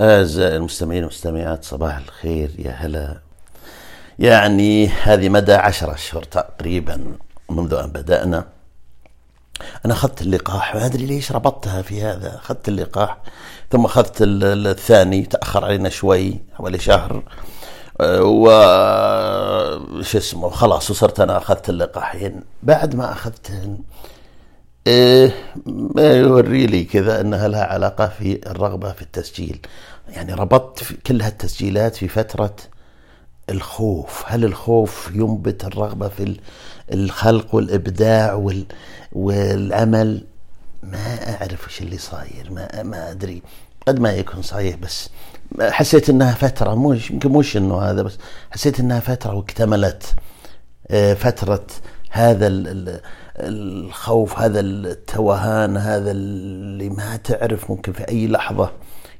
[0.00, 3.18] أعزائي المستمعين والمستمعات صباح الخير يا هلا.
[4.18, 7.16] يعني هذه مدى عشر أشهر تقريبا
[7.50, 8.44] منذ أن بدأنا.
[9.84, 12.36] أنا أخذت اللقاح ما أدري ليش ربطتها في هذا.
[12.36, 13.18] أخذت اللقاح
[13.72, 17.22] ثم أخذت الثاني تأخر علينا شوي حوالي شهر.
[18.20, 18.50] و
[20.02, 22.42] شو اسمه خلاص وصرت أنا أخذت اللقاحين.
[22.62, 23.78] بعد ما أخذتهن
[25.66, 29.60] ما يوري لي كذا انها لها علاقة في الرغبة في التسجيل.
[30.08, 32.56] يعني ربطت في كل هالتسجيلات في فترة
[33.50, 34.24] الخوف.
[34.26, 36.36] هل الخوف ينبت الرغبة في
[36.92, 38.64] الخلق والإبداع وال
[39.12, 40.24] والعمل
[40.82, 43.42] ما أعرف وش اللي صاير ما ما أدري.
[43.88, 45.08] قد ما يكون صحيح بس
[45.60, 48.18] حسيت إنها فترة مش يمكن مش انه هذا بس
[48.50, 50.14] حسيت إنها فترة واكتملت.
[50.90, 51.66] آه، فترة
[52.10, 52.48] هذا
[53.36, 58.70] الخوف هذا التوهان هذا اللي ما تعرف ممكن في أي لحظة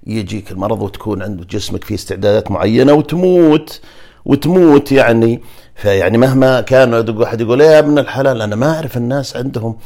[0.06, 3.80] يجيك المرض وتكون عند جسمك فيه استعدادات معينة وتموت
[4.24, 5.40] وتموت يعني.
[5.74, 9.76] فيعني مهما كان واحد يقول يا ابن الحلال أنا ما أعرف الناس عندهم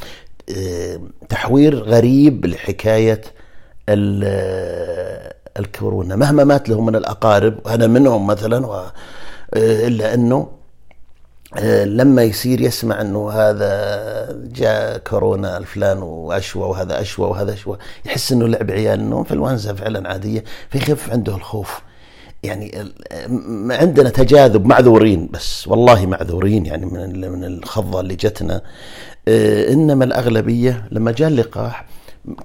[0.57, 0.99] آه،
[1.29, 3.21] تحوير غريب لحكاية
[5.59, 6.15] الكورونا.
[6.15, 8.91] مهما مات لهم من الأقارب وأنا منهم مثلا آه،
[9.53, 10.58] إلا أنه آه،
[11.85, 18.47] لما يصير يسمع إنه هذا جاء كورونا الفلان وأشوى وهذا أشوى وهذا أشوى يحس إنه
[18.47, 21.81] لعب عيال انه انفلونزا فعلا عادية فيخف عنده الخوف.
[22.43, 22.93] يعني
[23.71, 28.61] عندنا تجاذب معذورين بس والله معذورين يعني من من الخضة اللي جتنا.
[29.27, 31.85] آه، إنما الأغلبية لما جاء اللقاح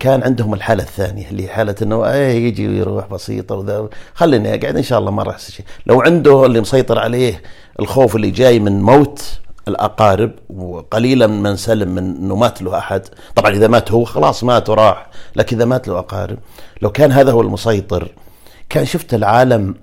[0.00, 3.88] كان عندهم الحالة الثانية اللي حالة إنه إيه يجي ويروح بسيطة وذا.
[4.14, 5.66] خليني أقعد إن شاء الله ما راح شيء.
[5.86, 7.42] لو عنده اللي مسيطر عليه
[7.80, 13.02] الخوف اللي جاي من موت الأقارب وقليلا من سلم من إنه مات له أحد
[13.36, 16.38] طبعا إذا مات هو خلاص مات وراح لكن إذا مات له أقارب
[16.82, 18.08] لو كان هذا هو المسيطر
[18.68, 19.74] كان شفت العالم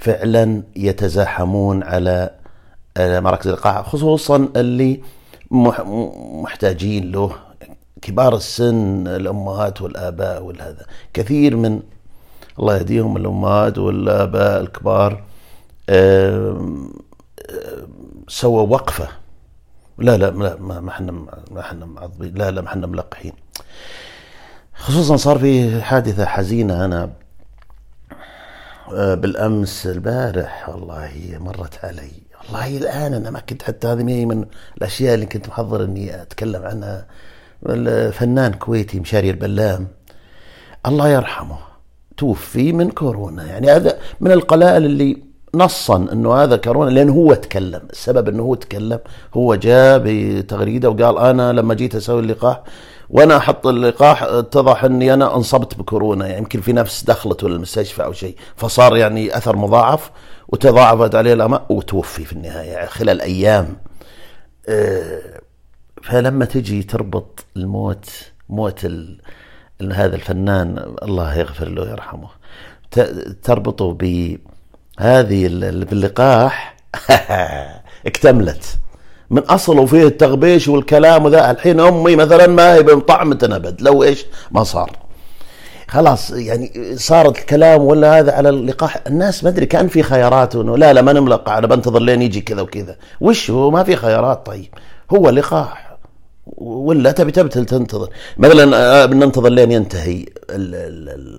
[0.00, 2.30] فعلا يتزاحمون على
[2.98, 5.00] مراكز اللقاح خصوصا اللي
[6.42, 7.32] محتاجين له
[8.02, 10.86] كبار السن الأمهات والآباء والهذا.
[11.14, 11.82] كثير من
[12.58, 15.22] الله يهديهم الأمهات والآباء الكبار
[18.28, 19.08] سوى وقفة.
[19.98, 21.12] لا لا ما إحنا
[21.50, 23.32] ما إحنا معضبين لا لا ما إحنا ملقحين.
[24.74, 27.10] خصوصا صار في حادثة حزينة أنا
[28.92, 30.68] آه، بالأمس البارح.
[30.68, 32.12] والله مرت علي.
[32.44, 34.44] والله الآن أنا ما كنت حتى هذه من
[34.76, 37.06] الأشياء اللي كنت محضر اني أتكلم عنها.
[37.66, 39.88] الفنان كويتي مشاري البلام
[40.86, 41.58] الله يرحمه
[42.16, 43.46] توفي من كورونا.
[43.46, 45.22] يعني هذا من القلائل اللي
[45.54, 47.82] نصا إنه هذا كورونا لأنه هو تكلم.
[47.90, 48.98] السبب إنه هو تكلم
[49.34, 52.62] هو جاء بتغريدة وقال أنا لما جيت أسوي اللقاح
[53.10, 56.26] وأنا أحط اللقاح اتضح إني أنا انصبت بكورونا.
[56.26, 60.10] يعني يمكن في نفس دخلته للمستشفى أو شيء فصار يعني أثر مضاعف
[60.48, 63.76] وتضاعفت عليه الامراض وتوفي في النهاية يعني خلال أيام.
[64.68, 65.39] أه
[66.02, 68.10] فلما تجي تربط الموت
[68.48, 69.20] موت ال...
[69.92, 72.28] هذا الفنان الله يغفر له ويرحمه
[73.42, 75.48] تربطه بهذه
[75.84, 76.76] باللقاح
[78.06, 78.78] اكتملت.
[79.30, 84.26] من اصله فيه التغبيش والكلام وذا الحين أمي مثلا ما هي بطعمة أبد لو إيش
[84.50, 84.90] ما صار.
[85.88, 88.96] خلاص يعني صارت الكلام ولا هذا على اللقاح.
[89.06, 92.40] الناس ما أدري كان في خيارات إنه لا لا ما نملقح أنا بنتظر لين يجي
[92.40, 92.96] كذا وكذا.
[93.20, 94.74] وش هو؟ ما في خيارات طيب.
[95.10, 95.89] هو لقاح.
[96.56, 98.08] ولا تبي تبي تنتظر.
[98.38, 101.38] مثلا آه، بننتظر لين ينتهي ال ال ال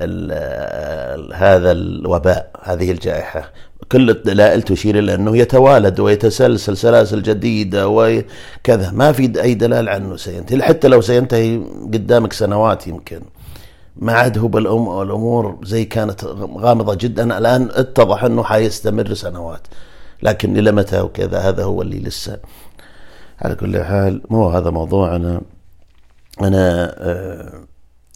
[0.00, 3.52] ال هذا الوباء هذه الجائحة.
[3.92, 10.16] كل الدلائل تشير إلى أنه يتوالد ويتسلسل سلاسل جديدة وكذا ما في أي دلال عنه
[10.16, 10.62] سينتهي.
[10.62, 11.60] حتى لو سينتهي
[11.92, 13.22] قدامك سنوات يمكن.
[13.96, 16.24] ما عاد هو بالأم الأمور زي كانت
[16.56, 17.38] غامضة جدا.
[17.38, 19.66] الآن اتضح أنه حيستمر سنوات.
[20.22, 22.38] لكن إلى متى وكذا؟ هذا هو اللي لسه
[23.42, 25.40] على كل حال مو هذا موضوعنا
[26.40, 27.64] أنا آه،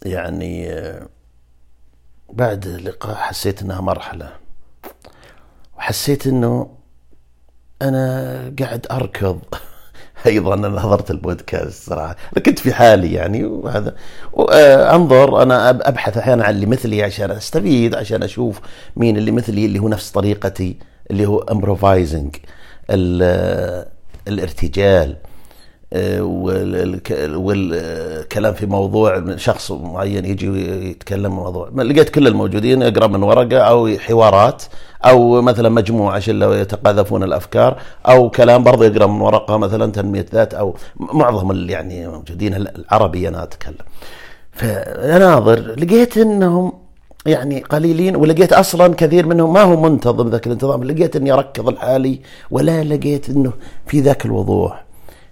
[0.05, 1.07] يعني آه،
[2.33, 4.29] بعد اللقاء حسيت إنها مرحلة.
[5.77, 6.69] وحسيت إنه
[7.81, 9.39] أنا قاعد أركض.
[10.25, 12.15] أيضا أنا حضرت البودكاست صراحة.
[12.45, 13.95] كنت في حالي يعني وهذا
[14.95, 18.59] أنظر أنا أبحث أحيانا عن اللي مثلي عشان أستفيد عشان أشوف
[18.95, 20.77] مين اللي مثلي اللي هو نفس طريقتي
[21.11, 22.35] اللي هو امبروفايزنج
[24.27, 25.15] الارتجال
[25.93, 26.21] آه،
[27.35, 30.47] والكلام في موضوع شخص معين يجي
[30.89, 31.69] يتكلم موضوع.
[31.69, 34.63] لقيت كل الموجودين يقرا من ورقة أو حوارات
[35.05, 40.53] أو مثلا مجموعة شله يتقاذفون الأفكار أو كلام برضه يقرأ من ورقة مثلا تنمية ذات
[40.53, 43.85] أو معظم اللي يعني موجودين العربي أنا أتكلم.
[44.51, 46.84] فاناظر لقيت إنهم
[47.25, 52.19] يعني قليلين ولقيت أصلا كثير منهم ما هو منتظم ذاك الانتظام لقيت إني أركض لحالي
[52.51, 53.53] ولا لقيت إنه
[53.87, 54.85] في ذاك الوضوح.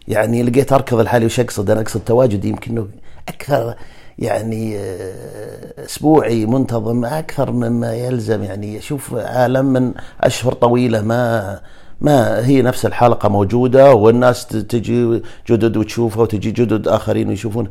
[0.07, 2.87] يعني لقيت أركض لحالي وش أقصد؟ أنا أقصد تواجدي يمكن
[3.27, 3.75] أكثر
[4.19, 8.43] يعني آه، أسبوعي منتظم أكثر مما يلزم.
[8.43, 11.59] يعني أشوف عالم من أشهر طويلة ما
[12.01, 17.67] ما هي نفس الحلقة موجودة والناس تجي جدد وتشوفها وتجي جدد آخرين ويشوفون.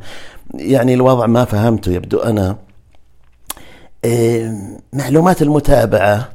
[0.53, 2.55] يعني الوضع ما فهمته يبدو أنا
[4.93, 6.29] معلومات المتابعة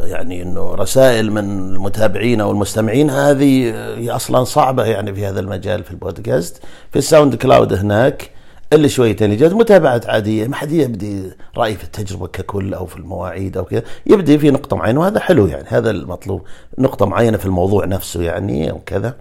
[0.00, 5.84] يعني إنه رسائل من المتابعين أو المستمعين هذه هي أصلا صعبة يعني في هذا المجال
[5.84, 6.62] في البودكاست.
[6.92, 8.30] في ال SoundCloud هناك
[8.72, 13.56] اللي شويتين جت متابعات عادية ما حد يبدي رأي في التجربة ككل أو في المواعيد
[13.56, 16.42] أو كذا يبدي في نقطة معينة وهذا حلو يعني هذا المطلوب
[16.78, 19.14] نقطة معينة في الموضوع نفسه يعني أو كذا.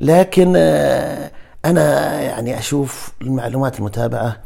[0.00, 1.30] لكن آه،
[1.64, 4.36] أنا يعني أشوف المعلومات المتابعة آه،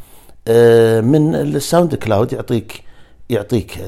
[1.00, 2.82] من ال SoundCloud يعطيك
[3.30, 3.78] يعطيك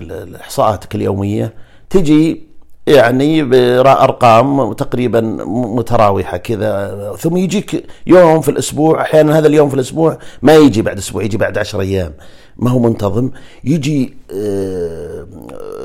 [0.41, 1.55] احصاءاتك اليومية.
[1.91, 2.43] تجي
[2.87, 7.17] يعني بارقام تقريبا متراوحة كذا.
[7.19, 11.37] ثم يجيك يوم في الأسبوع أحيانا هذا اليوم في الأسبوع ما يجي بعد أسبوع يجي
[11.37, 12.13] بعد عشر أيام.
[12.57, 13.31] ما هو منتظم.
[13.65, 15.27] يجي آه،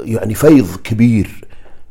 [0.06, 1.46] يعني فيض كبير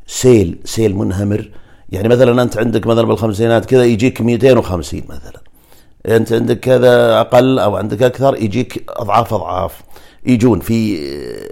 [0.06, 1.50] سيل سيل منهمر.
[1.90, 5.47] يعني مثلا أنت عندك مثلا بالخمسينات كذا يجيك 250 مثلا.
[6.06, 9.82] أنت عندك كذا أقل أو عندك أكثر يجيك أضعاف أضعاف.
[10.26, 10.98] يجون في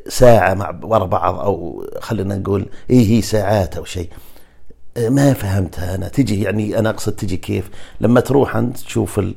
[0.08, 4.08] ساعة مع ورا بعض أو خلينا نقول إيه هي ساعات أو شيء.
[4.98, 6.08] ما فهمتها أنا.
[6.08, 7.70] تجي يعني أنا أقصد تجي كيف؟
[8.00, 9.34] لما تروح أنت تشوف ال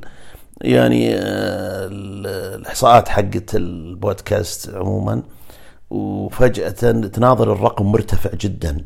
[0.60, 5.22] يعني الإحصاءات حقت البودكاست عموما
[5.90, 6.70] وفجأة
[7.12, 8.84] تناظر الرقم مرتفع جدا.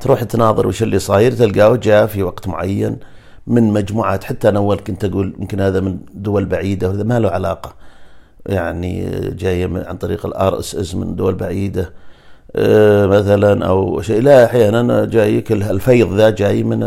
[0.00, 2.98] تروح تناظر وش اللي صاير تلقاه جاء في وقت معين.
[3.46, 4.24] من مجموعات.
[4.24, 7.74] حتى أنا أول كنت أقول يمكن هذا من دول بعيدة وهذا ما له علاقة.
[8.46, 11.92] يعني جاية عن طريق ال RSS من دول بعيدة.
[12.56, 14.22] آه، مثلا أو شيء.
[14.22, 16.80] لا أحيانا جايك الفيض ذا جاي من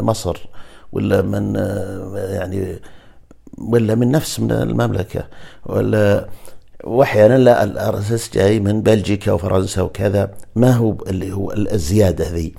[0.00, 0.36] مصر
[0.92, 2.78] ولا من آه، يعني
[3.58, 5.24] ولا من نفس من المملكة
[5.66, 6.28] ولا
[6.84, 10.30] واحيانا لا ال RSS جاي من بلجيكا وفرنسا وكذا.
[10.56, 12.54] ما هو اللي هو الزيادة ذي.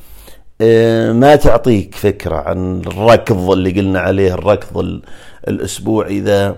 [1.13, 5.01] ما تعطيك فكرة عن الركض اللي قلنا عليه الركض
[5.47, 6.55] الاسبوعي ذا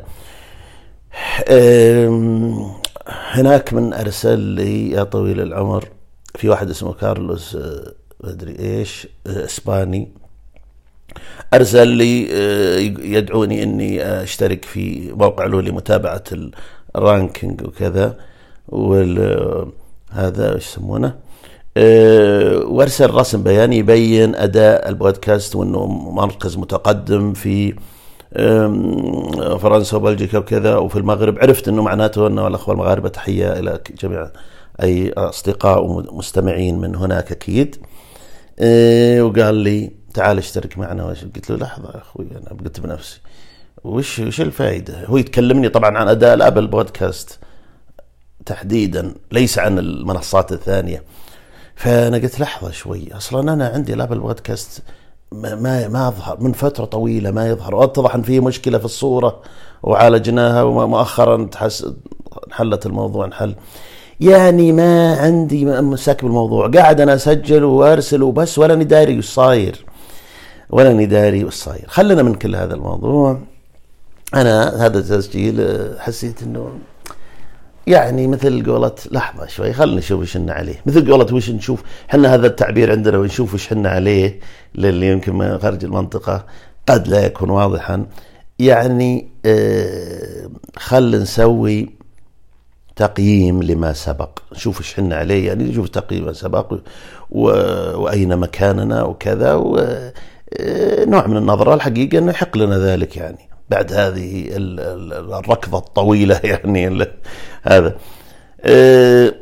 [3.07, 5.87] هناك من أرسل لي يا طويل العمر
[6.35, 10.11] في واحد اسمه كارلوس ما أدري إيش آه، إسباني.
[11.53, 12.29] أرسل لي
[13.13, 16.23] يدعوني إني أشترك في موقع له لمتابعة
[16.95, 18.17] ال ranking وكذا
[18.67, 21.15] وهذا إيش يسمونه؟
[21.77, 27.75] وارسل رسم بياني يبين أداء البودكاست وأنه مركز متقدم في
[29.59, 31.39] فرنسا وبلجيكا وكذا وفي المغرب.
[31.39, 34.29] عرفت أنه معناته أنه الأخوة المغاربة تحية إلى جميع
[34.83, 37.75] أي أصدقاء ومستمعين من هناك أكيد.
[38.59, 41.03] أه، وقال لي تعال اشترك معنا.
[41.35, 43.21] قلت له لحظة يا أخوي أنا قلت بنفسي
[43.83, 47.39] وش وش الفائده؟ هو يتكلمني طبعا عن أداء الابل بودكاست
[48.45, 51.03] تحديدا ليس عن المنصات الثانية.
[51.75, 53.07] فأنا قلت لحظة شوي.
[53.17, 54.83] أصلا أنا عندي الابل بودكاست
[55.31, 56.37] ما ما أظهر.
[56.41, 57.75] من فترة طويلة ما يظهر.
[57.75, 59.41] واتضح إن في مشكلة في الصورة
[59.83, 61.87] وعالجناها ومؤخرا تحس
[62.47, 63.55] انحلت الموضوع انحل.
[64.19, 66.67] يعني ما عندي مساك بالموضوع.
[66.67, 69.85] قاعد أنا أسجل وأرسل وبس ولا اني داري وش صاير.
[70.69, 71.85] ولا اني داري وش صاير.
[71.87, 73.39] خلينا من كل هذا الموضوع.
[74.33, 76.71] أنا هذا التسجيل حسيت إنه
[77.87, 80.81] يعني مثل قولة لحظة شوي خلينا نشوف وش عليه.
[80.85, 84.39] مثل قولة وش نشوف حنا هذا التعبير عندنا ونشوف وش حنا عليه
[84.75, 86.45] للي يمكن من خارج المنطقة.
[86.89, 88.05] قد لا يكون واضحا.
[88.59, 91.89] يعني آه خل نسوي
[92.95, 94.39] تقييم لما سبق.
[94.53, 96.73] نشوف إيش حنا عليه يعني نشوف تقييم ما سبق.
[97.31, 99.77] وأين مكاننا وكذا و...
[100.59, 103.52] آه، نوع من النظرة الحقيقة إنه يحق لنا ذلك يعني.
[103.73, 107.07] بعد هذه الركضة الطويلة يعني
[107.63, 107.95] هذا.
[108.61, 109.33] آه،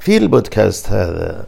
[0.00, 1.44] في البودكاست هذا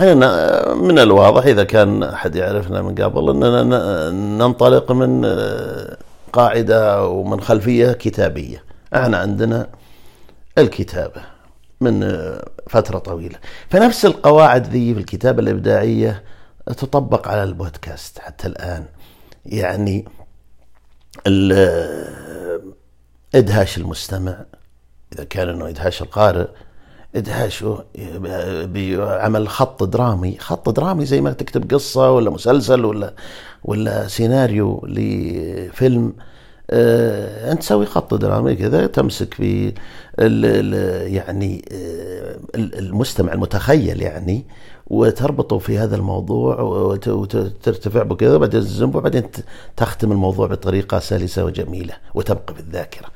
[0.00, 5.96] أنا من الواضح إذا كان أحد يعرفنا من قبل أننا ننطلق من آه،
[6.32, 8.64] قاعدة ومن خلفية كتابية.
[8.94, 9.66] إحنا عندنا
[10.58, 11.22] الكتابة
[11.80, 13.38] من آه، فترة طويلة.
[13.68, 16.22] فنفس القواعد ذي في الكتابة الإبداعية
[16.66, 18.84] تطبق على البودكاست حتى الآن.
[19.46, 20.04] يعني
[23.34, 24.44] إدهاش المستمع
[25.12, 26.46] إذا كان إنه إدهاش القارئ
[27.14, 27.84] إدهاشه
[28.66, 33.14] بعمل خط درامي خط درامي زي ما تكتب قصة ولا مسلسل ولا
[33.64, 36.12] ولا سيناريو لفيلم
[36.70, 39.74] آه أنت تسوي خط درامي كذا تمسك في ال
[40.18, 40.74] ال
[41.14, 44.46] يعني آه المستمع المتخيل يعني
[44.90, 49.22] وتربطه في هذا الموضوع وترتفع به كذا بعدين تزنبه وبعدين
[49.76, 53.06] تختم الموضوع بطريقة سلسة وجميلة وتبقى في الذاكرة.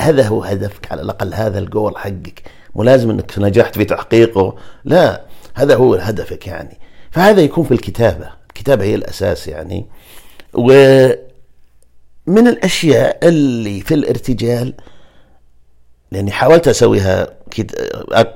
[0.00, 2.42] هذا هو هدفك على الأقل هذا الجول حقك.
[2.74, 4.56] مو لازم إنك نجحت في تحقيقه.
[4.84, 5.24] لا
[5.54, 6.78] هذا هو هدفك يعني.
[7.10, 8.28] فهذا يكون في الكتابة.
[8.48, 9.86] الكتابة هي الأساس يعني.
[10.54, 11.18] ومن
[12.26, 14.74] الأشياء اللي في الارتجال
[16.14, 17.28] لأني حاولت أسويها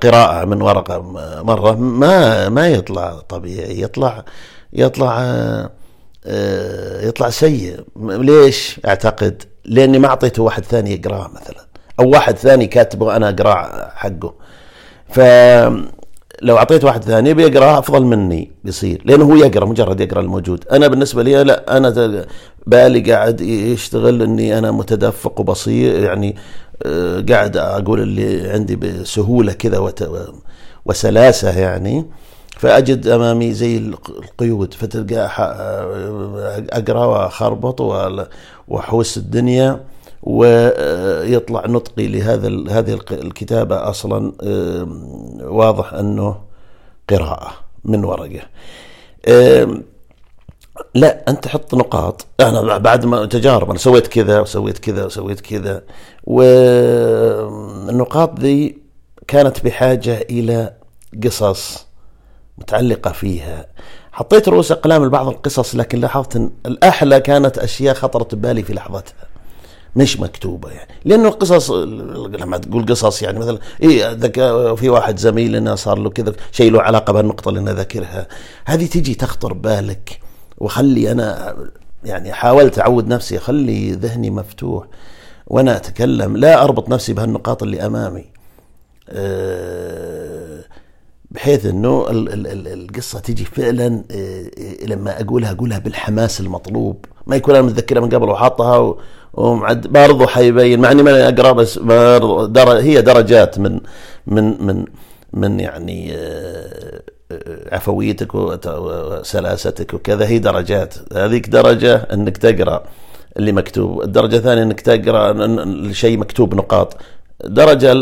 [0.02, 1.00] قراءة من ورقة
[1.42, 4.25] مرة ما ما يطلع طبيعي يطلع
[4.73, 5.20] يطلع
[7.02, 7.80] يطلع سيء.
[7.97, 11.66] ليش أعتقد؟ لأني ما أعطيته واحد ثاني يقراه مثلا
[12.00, 14.35] أو واحد ثاني كاتبه أنا اقراه حقه.
[15.08, 15.20] ف
[16.42, 19.02] لو أعطيت واحد ثاني بيقرأ أفضل مني بيصير.
[19.04, 20.64] لأنه هو يقرأ مجرد يقرأ الموجود.
[20.73, 22.25] أنا بالنسبة لي لا أنا
[22.66, 26.02] بالي قاعد يشتغل إني أنا متدفق وبصير.
[26.02, 26.37] يعني
[26.83, 29.92] آه، قاعد أقول اللي عندي بسهولة كذا
[30.87, 32.04] وسلاسة يعني.
[32.57, 34.75] فأجد أمامي زي القيود.
[34.75, 37.80] فتلقى آه، أقرأ وأخربط
[38.68, 39.80] وأحوس الدنيا.
[40.22, 44.32] ويطلع نطقي لهذا هذه الكتابة أصلا
[45.40, 46.40] واضح أنه
[47.10, 47.50] قراءة
[47.84, 48.40] من ورقة.
[50.94, 52.26] لا أنت حط نقاط.
[52.40, 55.82] أنا بعد ما تجارب أنا سويت كذا وسويت كذا وسويت كذا.
[56.25, 57.60] والنقاط
[58.40, 58.78] ذي
[59.28, 60.75] كانت بحاجة إلى
[61.25, 61.87] قصص
[62.58, 63.66] متعلقة فيها.
[64.12, 69.27] حطيت رؤوس أقلام لبعض القصص لكن لاحظت إن الأحلى كانت أشياء خطرت ببالي في لحظتها.
[69.99, 70.90] مش مكتوبة يعني.
[71.05, 74.19] لأنه القصص لما تقول قصص يعني مثلا اي
[74.76, 78.28] في واحد زميل لنا صار له كذا شيء له علاقة بهالنقطة اللي أنا ذاكرها.
[78.64, 80.21] هذه تجي تخطر بالك
[80.59, 81.57] وخلي أنا
[82.05, 84.87] يعني حاولت أعود نفسي اخلي ذهني مفتوح
[85.47, 86.37] وأنا أتكلم.
[86.37, 88.25] لا أربط نفسي بهالنقاط اللي أمامي.
[89.09, 90.64] أه
[91.31, 94.50] بحيث إنه القصة تجي فعلا أه
[94.85, 97.05] لما أقولها أقولها بالحماس المطلوب.
[97.28, 98.94] ما يكون أنا متذكرها من قبل وحاطها
[99.32, 103.80] ومعد برضه حيبين مع إني ما أقرأ بس برضو در هي درجات من
[104.26, 104.85] من من
[105.32, 107.00] من يعني أه
[107.73, 110.94] عفويتك وسلاستك وكذا هي درجات.
[111.12, 112.82] هذيك درجة إنك تقرأ
[113.37, 114.02] اللي مكتوب.
[114.02, 115.30] الدرجة الثانية إنك تقرأ
[115.64, 116.97] الشيء مكتوب نقاط.
[117.44, 117.92] درجة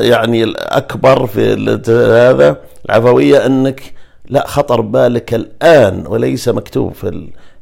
[0.00, 1.52] يعني الأكبر في
[1.88, 3.82] هذا العفوية أنك
[4.28, 7.08] لا خطر بالك الآن وليس مكتوب في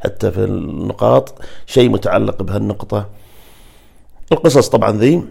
[0.01, 1.35] حتى في النقاط
[1.67, 3.09] شيء متعلق بهالنقطة.
[4.33, 5.23] القصص طبعا ذي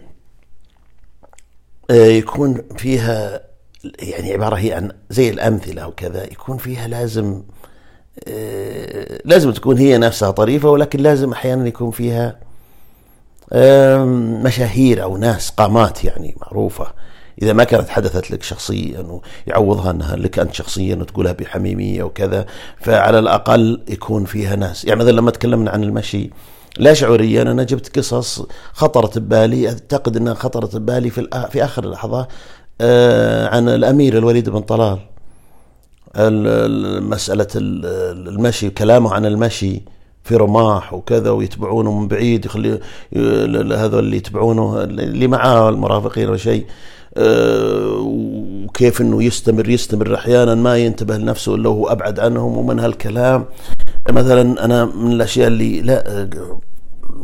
[1.92, 3.42] آه، يكون فيها
[4.00, 7.44] يعني عبارة هي عن زي الأمثلة وكذا يكون فيها لازم
[8.28, 12.40] آه، لازم تكون هي نفسها طريفة ولكن لازم أحيانا يكون فيها
[14.44, 16.94] مشاهير أو ناس قامات يعني معروفة.
[17.42, 22.46] إذا ما كانت حدثت لك شخصيا ويعوضها أنها لك أنت شخصيا وتقولها بحميمية وكذا
[22.82, 24.86] فعلى الأقل يكون فيها ناس.
[24.86, 26.30] يعني مثلا لما تكلمنا عن المشي
[26.78, 32.28] لا شعوريا أنا جبت قصص خطرت ببالي أعتقد أنها خطرت ببالي في في آخر اللحظه
[32.82, 35.00] آه، عن الأمير الوليد بن طلال.
[37.02, 39.82] مسألة المشي كلامه عن المشي
[40.24, 42.80] في رماح وكذا ويتبعونه من بعيد يخلي
[43.76, 46.66] هذول اللي يتبعونه اللي معاه المرافقين أو شيء.
[47.18, 53.46] وكيف إنه يستمر يستمر أحيانا ما ينتبه لنفسه إلا هو أبعد عنهم ومن هالكلام
[54.10, 56.30] مثلا أنا من الأشياء اللي لا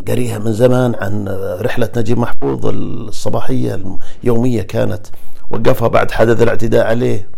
[0.07, 1.27] قريها من زمان عن
[1.61, 3.79] رحلة نجيب محفوظ الصباحية
[4.23, 5.07] اليومية كانت
[5.49, 7.29] وقفها بعد حدث الاعتداء عليه.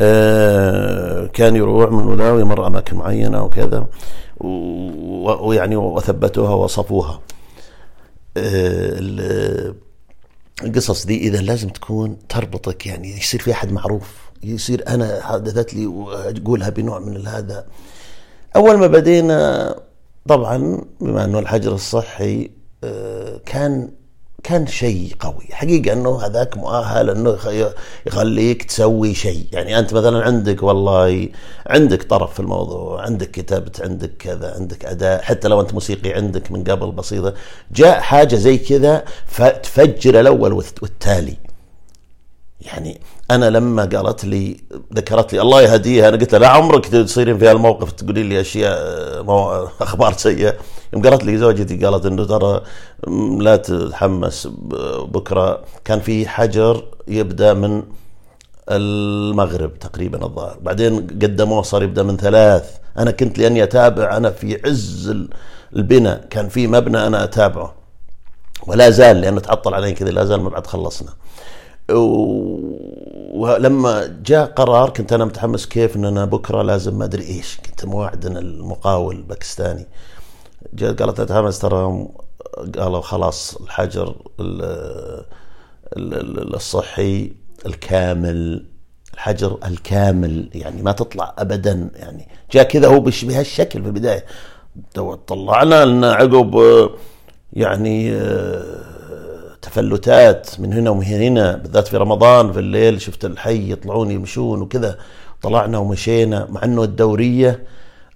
[0.00, 3.86] آه، كان يروح من هنا ويمر أماكن معينة وكذا
[5.40, 7.20] ويعني وثبتوها ووصفوها.
[8.36, 9.74] آه،
[10.62, 15.86] القصص دي إذا لازم تكون تربطك يعني يصير في أحد معروف يصير أنا حدثت لي
[15.86, 17.66] وأقولها بنوع من هذا.
[18.56, 19.74] أول ما بدينا
[20.28, 22.50] طبعا بما أنه الحجر الصحي
[22.84, 23.90] آه، كان
[24.46, 25.44] كان شيء قوي.
[25.52, 27.38] حقيقة أنه هذاك مؤهل أنه
[28.06, 29.46] يخليك تسوي شيء.
[29.52, 31.28] يعني أنت مثلا عندك والله
[31.66, 35.22] عندك طرف في الموضوع عندك كتبت عندك كذا عندك أداء.
[35.22, 37.34] حتى لو أنت موسيقي عندك من قبل بسيطة
[37.72, 41.36] جاء حاجة زي كذا فتفجر الأول والتالي.
[42.60, 44.60] يعني أنا لما قالت لي
[44.94, 48.76] ذكرت لي الله يهديها أنا قلت لها لا عمرك تصيرين في هالموقف تقولي لي أشياء
[49.80, 50.54] أخبار سيئة.
[50.92, 52.60] يوم قالت لي زوجتي قالت إنه ترى
[53.38, 54.48] لا تتحمس
[55.08, 55.64] بكرة.
[55.84, 57.82] كان في حجر يبدأ من
[58.70, 60.58] المغرب تقريبا الظاهر.
[60.60, 62.70] بعدين قدموه صار يبدأ من ثلاث.
[62.98, 65.14] أنا كنت لأني أتابع أنا في عز
[65.76, 66.26] البناء.
[66.30, 67.74] كان في مبنى أنا أتابعه.
[68.66, 71.10] ولا زال لأنه تعطل علي كذا لا زال ما بعد خلصنا.
[73.34, 77.58] ولما جاء قرار كنت أنا متحمس كيف إن أنا بكرة لازم ما أدري إيش.
[77.66, 79.86] كنت موعد المقاول الباكستاني
[80.74, 82.08] جاء قالت أتحمس ترى.
[82.78, 84.14] قالوا خلاص الحجر
[86.54, 87.32] الصحي
[87.66, 88.66] الكامل.
[89.14, 92.28] الحجر الكامل يعني ما تطلع ابدا يعني.
[92.52, 94.24] جاء كذا هو بهالشكل في البداية.
[95.26, 96.90] طلعنا لنا عقب
[97.52, 98.12] يعني
[99.66, 104.98] تفلتات من هنا ومن هنا بالذات في رمضان في الليل شفت الحي يطلعون يمشون وكذا.
[105.42, 107.62] طلعنا ومشينا مع إنه الدورية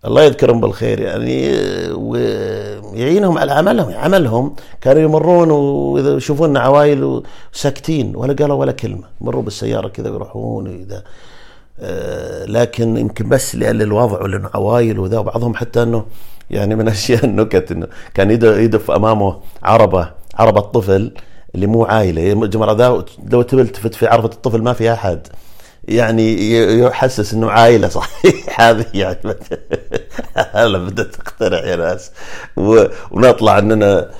[0.05, 1.49] الله يذكرهم بالخير يعني
[1.93, 3.95] ويعينهم على عملهم.
[3.95, 9.05] عملهم كانوا يمرون وإذا يشوفون عوائل ساكتين ولا قالوا ولا كلمة.
[9.21, 11.03] يمروا بالسيارة كذا ويروحون اذا
[11.81, 16.05] آه، لكن يمكن بس لأن الوضع ولان عوائل وذا وبعضهم حتى إنه
[16.51, 21.13] يعني من أشياء النكت إنه كان يدف أمامه عربة عربة طفل
[21.55, 25.27] اللي مو عائله ذا لو تلتفت في عربه الطفل ما في أحد.
[25.85, 28.61] يعني يحسس إنه عائله صحيح.
[28.61, 29.19] هذه يعني
[30.55, 32.11] هلا بدات تقتنع يا ناس.
[32.57, 34.11] ونطلع اننا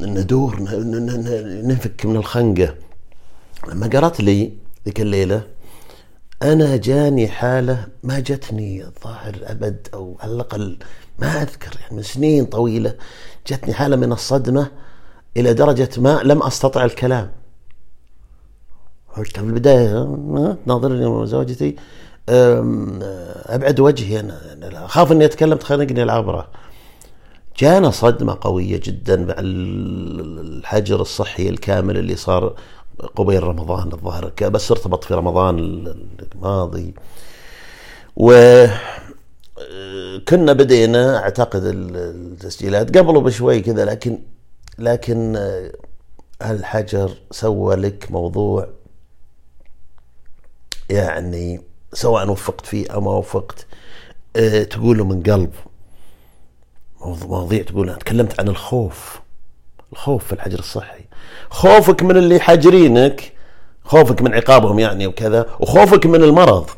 [0.00, 0.56] ندور
[1.64, 2.74] ننفك من الخنقة.
[3.68, 4.52] لما قرأت لي
[4.86, 5.42] ذيك الليلة
[6.42, 10.78] أنا جاني حالة ما جتني الظاهر أبد أو على الأقل
[11.18, 12.94] ما أذكر يعني من سنين طويلة
[13.46, 14.70] جتني حالة من الصدمة
[15.36, 17.30] إلى درجة ما لم أستطع الكلام.
[19.16, 20.02] قلت في البداية
[20.66, 21.76] ناظرني زوجتي
[22.28, 26.48] أبعد وجهي أنا أخاف إني أتكلم تخنقني العبرة.
[27.58, 32.54] جانا صدمة قوية جدا مع الحجر الصحي الكامل اللي صار
[33.16, 34.32] قبيل رمضان الظاهر.
[34.42, 35.58] بس ارتبط في رمضان
[36.34, 36.94] الماضي.
[38.16, 38.32] و
[40.28, 44.18] كنا بدينا أعتقد التسجيلات قبله بشوي كذا لكن
[44.78, 45.36] لكن
[46.42, 48.68] الحجر سوى لك موضوع
[50.90, 51.60] يعني
[51.92, 53.66] سواء وفقت فيه أو ما وفقت
[54.36, 55.52] أه تقوله من قلب.
[57.00, 59.20] مواضيع تقول أنا تكلمت عن الخوف.
[59.92, 61.04] الخوف في الحجر الصحي.
[61.50, 63.32] خوفك من اللي حاجرينك
[63.84, 66.70] خوفك من عقابهم يعني وكذا وخوفك من المرض.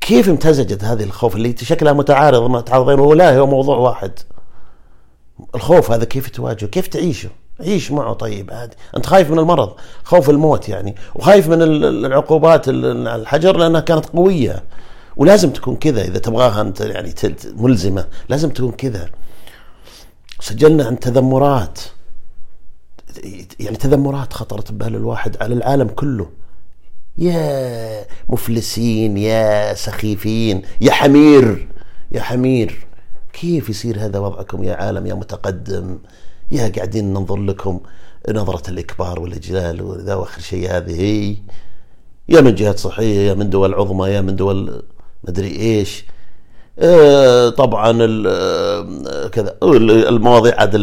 [0.00, 4.12] كيف امتزجت هذه الخوف اللي شكلها متعارض متعارضين ولا هو موضوع واحد.
[5.54, 7.28] الخوف هذا كيف تواجهه؟ كيف تعيشه؟
[7.60, 8.76] عيش معه طيب عادي.
[8.96, 9.72] أنت خايف من المرض
[10.04, 14.64] خوف الموت يعني وخايف من العقوبات الحجر لأنها كانت قوية.
[15.16, 19.10] ولازم تكون كذا إذا تبغاها أنت يعني ملزمة لازم تكون كذا.
[20.40, 21.80] سجلنا عن تذمرات.
[23.60, 26.30] يعني تذمرات خطرت ببال الواحد على العالم كله.
[27.18, 31.68] يا مفلسين يا سخيفين يا حمير
[32.12, 32.86] يا حمير.
[33.32, 35.98] كيف يصير هذا وضعكم يا عالم يا متقدم؟
[36.50, 37.80] يا قاعدين ننظر لكم
[38.30, 41.00] نظرة الإكبار والإجلال وذا وآخر شيء هذه.
[41.00, 41.36] هي
[42.28, 44.82] يا من جهات صحية يا من دول عظمى يا من دول
[45.28, 46.04] مدري إيش.
[46.78, 49.56] آه، طبعا آه، كذا.
[49.62, 50.76] المواضيع عاد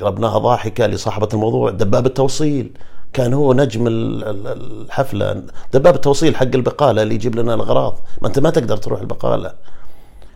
[0.00, 2.72] قربناها ضاحكة لصاحبة الموضوع دباب التوصيل.
[3.12, 5.42] كان هو نجم الحفلة.
[5.72, 7.98] دباب التوصيل حق البقالة اللي يجيب لنا الأغراض.
[8.22, 9.54] ما أنت ما تقدر تروح البقالة.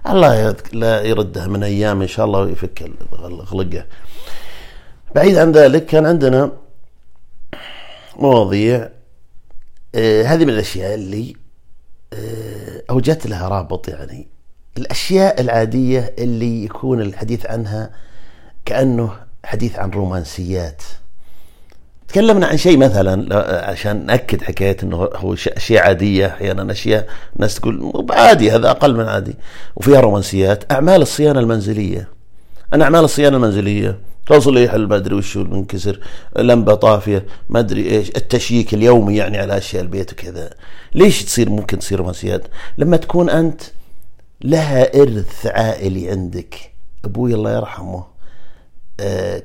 [0.07, 3.85] الله لا يردها من أيام إن شاء الله ويفك الغلقه
[5.15, 6.53] بعيد عن ذلك كان عندنا
[8.17, 8.89] مواضيع
[9.95, 11.37] آه هذه من الأشياء اللي
[12.13, 14.29] آه اوجدت لها رابط يعني.
[14.79, 17.91] الأشياء العادية اللي يكون الحديث عنها
[18.65, 19.13] كأنه
[19.45, 20.83] حديث عن رومانسيات.
[22.13, 23.37] تكلمنا عن شيء مثلا
[23.71, 29.05] عشان نأكد حكاية إنه هو أشياء عادية أحيانا أشياء الناس تقول عادي هذا أقل من
[29.05, 29.35] عادي.
[29.77, 30.73] وفيها رومانسيات.
[30.73, 32.09] أعمال الصيانة المنزلية.
[32.75, 36.01] أنا أعمال الصيانة المنزلية تصليح أدري وش المنكسر
[36.39, 40.51] لمبة طافية ما أدري إيش التشييك اليومي يعني على أشياء البيت وكذا.
[40.95, 42.43] ليش تصير ممكن تصير رومانسيات؟
[42.79, 43.63] لما تكون أنت
[44.45, 46.55] لها إرث عائلي عندك
[47.05, 48.12] أبوي الله يرحمه.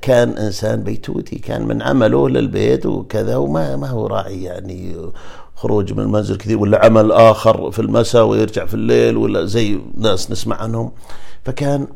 [0.01, 4.95] كان إنسان بيتوتي كان من عمله للبيت وكذا وما ما هو راعي يعني
[5.55, 10.31] خروج من المنزل كثير ولا عمل آخر في المساء ويرجع في الليل ولا زي ناس
[10.31, 10.91] نسمع عنهم.
[11.45, 11.87] فكان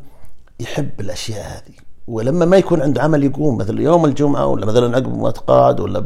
[0.60, 1.74] يحب الأشياء هذه.
[2.08, 6.04] ولما ما يكون عنده عمل يقوم مثلا يوم الجمعة ولا مثلا عقب ما تقاعد ولا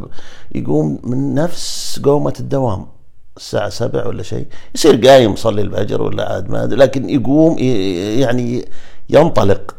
[0.54, 2.86] يقوم من نفس قومة الدوام.
[3.36, 7.58] الساعة سبع ولا شيء يصير قايم يصلي الفجر ولا عاد ما لكن يقوم
[8.18, 8.68] يعني
[9.10, 9.75] ينطلق.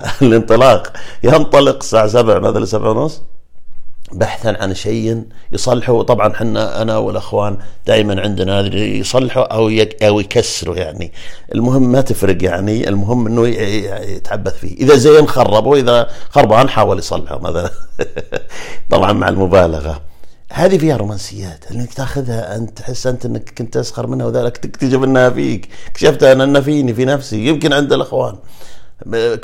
[0.22, 0.92] الانطلاق.
[1.24, 3.22] ينطلق الساعة سبع مثلا سبع ونص.
[4.12, 6.02] بحثا عن شيء يصلحه.
[6.02, 9.70] طبعا حنا أنا والأخوان دائما عندنا يصلحوا أو
[10.02, 11.12] أو يكسروا يعني.
[11.54, 12.88] المهم ما تفرق يعني.
[12.88, 14.76] المهم إنه يتعبث فيه.
[14.76, 17.70] إذا زين خرب واذا خربان حاول يصلحه مثلا.
[18.90, 20.00] طبعا مع المبالغة.
[20.52, 21.64] هذه فيها رومانسيات.
[21.70, 25.68] إنك تأخذها انت تحس أنت إنك كنت تسخر منها وذلك تكتشف إنها فيك.
[25.86, 27.46] اكتشفت انها فيني في نفسي.
[27.46, 28.36] يمكن عند الأخوان.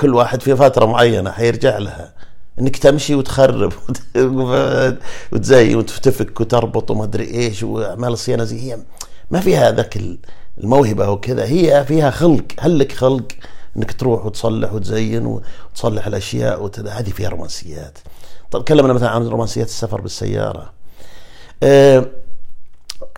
[0.00, 2.12] كل واحد في فترة معينة حيرجع لها.
[2.58, 3.72] إنك تمشي وتخرب
[5.32, 8.78] وتزين وتفتفك وتربط وما أدري إيش وأعمال الصيانة زي هي.
[9.30, 9.98] ما فيها ذاك
[10.58, 12.44] الموهبة وكذا هي فيها خلق.
[12.60, 13.26] هل لك خلق؟
[13.76, 17.98] إنك تروح وتصلح وتزين وتصلح الأشياء هذه فيها رومانسيات.
[18.50, 20.72] طب تكلمنا مثلا عن رومانسيات السفر بالسيارة.
[21.62, 22.06] أه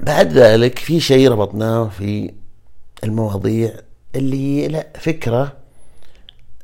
[0.01, 2.33] بعد ذلك في شيء ربطناه في
[3.05, 3.73] المواضيع
[4.15, 5.53] اللي لا فكرة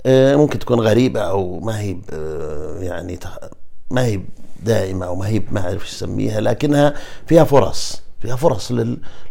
[0.07, 3.19] ممكن تكون غريبة أو ما هي آه، يعني
[3.90, 4.21] ما هي
[4.62, 6.95] دائمة أو ما هي ما أعرف أسميها لكنها
[7.27, 8.73] فيها فرص فيها فرص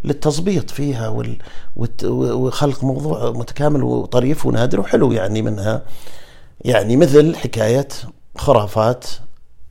[0.03, 1.27] للتظبيط فيها
[2.05, 5.85] وخلق موضوع متكامل وطريف ونادر وحلو يعني منها
[6.61, 7.87] يعني مثل حكاية
[8.37, 9.05] خرافات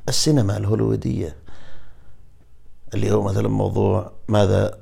[0.08, 1.36] السينما الهوليوودية
[2.94, 4.78] اللي هو مثلا موضوع ماذا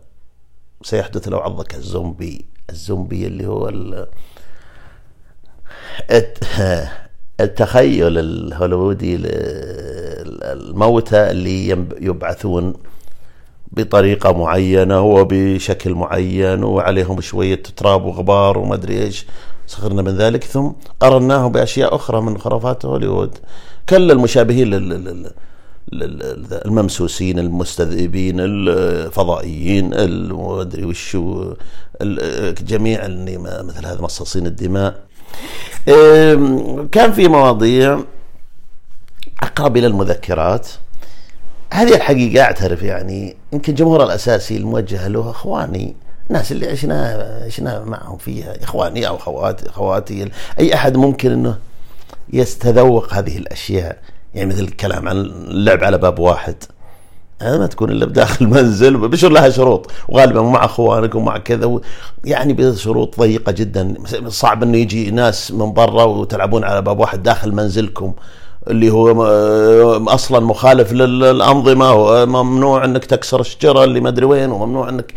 [0.82, 3.68] سيحدث لو عضك الزومبي الزومبي اللي هو
[7.40, 9.18] التخيل الهوليوودي
[10.42, 11.68] الموتى اللي
[12.00, 12.74] يبعثون
[13.72, 19.26] بطريقة معينة وبشكل معين وعليهم شوية تراب وغبار وما أدري إيش.
[19.66, 20.44] سخرنا من ذلك.
[20.44, 23.38] ثم قرناه بأشياء أخرى من خرافات هوليوود.
[23.88, 24.68] كل المشابهين
[26.66, 31.16] الممسوسين المستذئبين الفضائيين المدري وش
[32.62, 35.09] جميع مثل هذا مصاصين الدماء.
[36.92, 38.00] كان في مواضيع
[39.42, 40.68] أقرب إلى المذكرات.
[41.72, 45.96] هذه الحقيقة أعترف يعني يمكن جمهور الأساسي الموجه له إخواني
[46.30, 51.58] الناس اللي عشنا عشنا معهم فيها إخواني أو خواتي خواتي أي أحد ممكن أنه
[52.32, 53.98] يستذوق هذه الأشياء.
[54.34, 56.54] يعني مثل الكلام عن اللعب على باب واحد.
[57.42, 58.96] ما تكون إلا بداخل المنزل.
[58.96, 61.80] بشر لها شروط وغالبا مع اخوانك ومع كذا
[62.24, 63.94] يعني بشروط ضيقة جدا.
[64.28, 68.14] صعب إنه يجي ناس من برا وتلعبون على باب واحد داخل منزلكم
[68.70, 69.10] اللي هو
[70.08, 75.14] أصلا مخالف للأنظمة وممنوع إنك تكسر الشجرة اللي ما أدري وين وممنوع إنك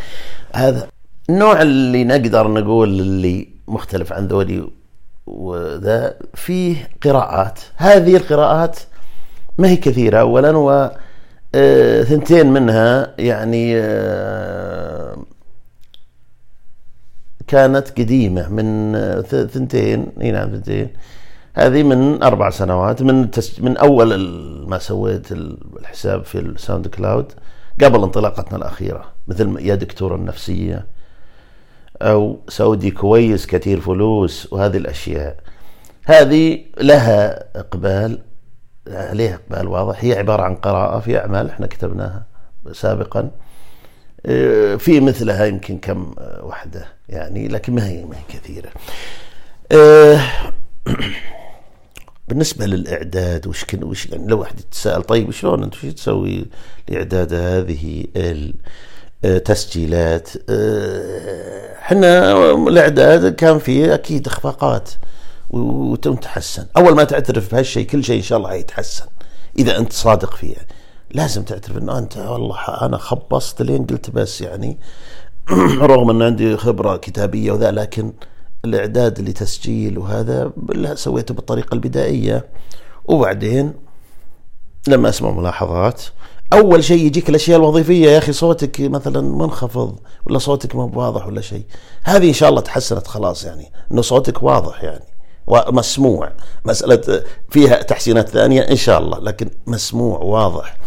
[0.53, 0.87] هذا.
[1.29, 4.69] النوع اللي نقدر نقول اللي مختلف عن ذولي
[5.27, 7.59] وذا فيه قراءات.
[7.75, 8.79] هذه القراءات
[9.57, 10.89] ما هي كثيرة اولا و
[11.55, 15.17] آه، ثنتين منها يعني آه،
[17.47, 20.89] كانت قديمة من آه، ثنتين إي نعم ثنتين.
[21.53, 24.19] هذه من أربع سنوات من من أول
[24.67, 27.31] ما سويت الحساب في ال SoundCloud
[27.83, 30.85] قبل انطلاقتنا الأخيرة مثل يا دكتور النفسية
[32.01, 35.37] أو سعودي كويس كثير فلوس وهذه الأشياء.
[36.05, 38.19] هذه لها إقبال
[38.87, 42.25] عليها اقبال واضح هي عبارة عن قراءة في أعمال إحنا كتبناها
[42.71, 43.31] سابقا.
[44.25, 48.69] آه، في مثلها يمكن كم وحدة يعني لكن ما هي ما هي كثيرة.
[49.71, 50.21] آه،
[52.27, 56.45] بالنسبة للإعداد وش كن وش يعني لو واحد يتساءل طيب شلون أنت وش تسوي
[56.89, 58.05] لإعداد هذه
[59.25, 64.89] التسجيلات آه، إحنا الإعداد كان فيه أكيد إخفاقات.
[65.49, 69.05] وتتحسن أول ما تعترف بهالشيء كل شيء إن شاء الله حيتحسن
[69.59, 70.55] إذا أنت صادق فيه
[71.13, 74.77] لازم تعترف انه أنت والله أنا خبصت لين قلت بس يعني.
[75.91, 78.13] رغم إن عندي خبرة كتابية وذا لكن
[78.65, 80.51] الإعداد لتسجيل وهذا
[80.95, 82.45] سويته بالطريقة البدائية.
[83.05, 83.73] وبعدين
[84.87, 86.01] لما أسمع ملاحظات
[86.53, 91.41] أول شيء يجيك الأشياء الوظيفية يا أخي صوتك مثلا منخفض ولا صوتك مو واضح ولا
[91.41, 91.65] شيء.
[92.03, 93.71] هذه إن شاء الله تحسنت خلاص يعني.
[93.91, 95.12] إنه صوتك واضح يعني.
[95.47, 96.31] ومسموع.
[96.65, 100.77] مسألة فيها تحسينات ثانية إن شاء الله لكن مسموع واضح.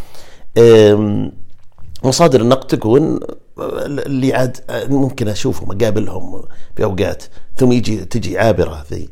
[2.04, 3.20] مصادر النقد تكون
[3.58, 6.44] اللي عاد ممكن اشوفهم اقابلهم
[6.76, 7.24] في أوقات
[7.56, 9.08] ثم يجي تجي عابرة ذي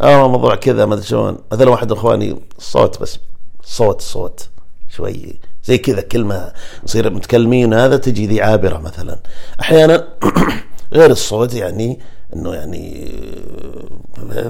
[0.00, 1.38] آه موضوع كذا ما أدري شلون.
[1.52, 3.18] مثلا واحد إخواني صوت بس
[3.62, 4.48] صوت صوت
[4.88, 5.40] شوي.
[5.64, 6.52] زي كذا كلمة
[6.84, 9.18] نصير متكلمين هذا تجي ذي عابرة مثلا.
[9.60, 10.08] أحيانا
[10.92, 12.00] غير الصوت يعني
[12.36, 13.12] إنه يعني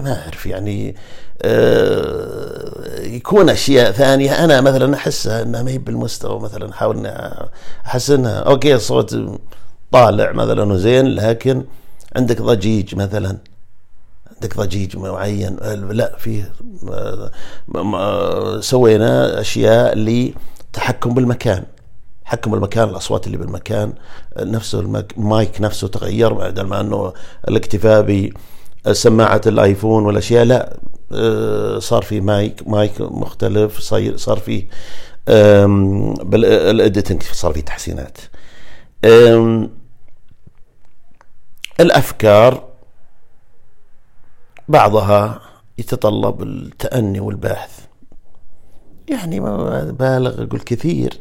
[0.04, 0.96] ما أعرف يعني
[1.42, 4.44] آه، يكون أشياء ثانية.
[4.44, 7.06] أنا مثلا أحسها إنها ما هي بالمستوى مثلا أحاول
[7.86, 9.16] أحس إنها أوكي الصوت
[9.92, 11.64] طالع مثلا وزين لكن
[12.16, 13.38] عندك ضجيج مثلا
[14.34, 15.56] عندك ضجيج معين
[15.90, 16.52] لا فيه
[18.60, 20.34] سوينا أشياء اللي
[20.72, 21.64] تحكم بالمكان.
[22.26, 23.92] حكم المكان الأصوات اللي بالمكان
[24.38, 27.12] نفسه المايك نفسه تغير بدل ما إنه
[27.48, 28.30] الاكتفاء
[28.86, 30.44] بسماعة الآيفون والأشياء.
[30.44, 30.76] لا
[31.12, 33.78] آه، صار في mic mic مختلف
[34.16, 34.66] صار في
[36.24, 38.18] بال editing صار في تحسينات.
[41.80, 42.64] الأفكار
[44.68, 45.40] بعضها
[45.78, 47.80] يتطلب التأني والبحث.
[49.08, 51.20] يعني ما بالغ أقول كثير.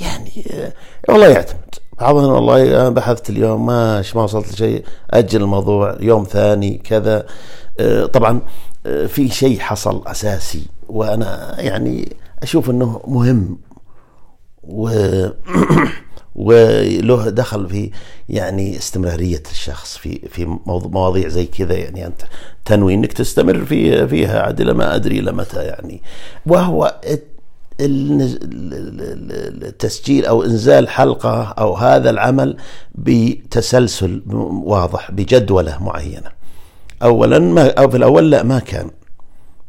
[0.00, 0.72] يعني آه،
[1.08, 1.74] والله يعتمد.
[2.00, 7.26] بعضهم والله أنا بحثت اليوم ما ما وصلت لشيء أجل الموضوع يوم ثاني كذا.
[7.80, 8.40] آه، طبعا
[8.86, 13.58] آه، في شيء حصل أساسي وأنا يعني أشوف أنه مهم.
[14.62, 14.90] و
[16.34, 17.90] وله دخل في
[18.28, 21.74] يعني استمرارية الشخص في في مواضيع زي كذا.
[21.74, 22.22] يعني أنت
[22.64, 26.02] تنوي أنك تستمر في فيها عاد ما أدري إلى متى يعني.
[26.46, 27.00] وهو
[29.62, 32.56] التسجيل أو إنزال حلقة أو هذا العمل
[32.94, 34.22] بتسلسل
[34.64, 36.30] واضح بجدولة معينة.
[37.02, 38.90] اولا ما أو في الأول لا ما كان.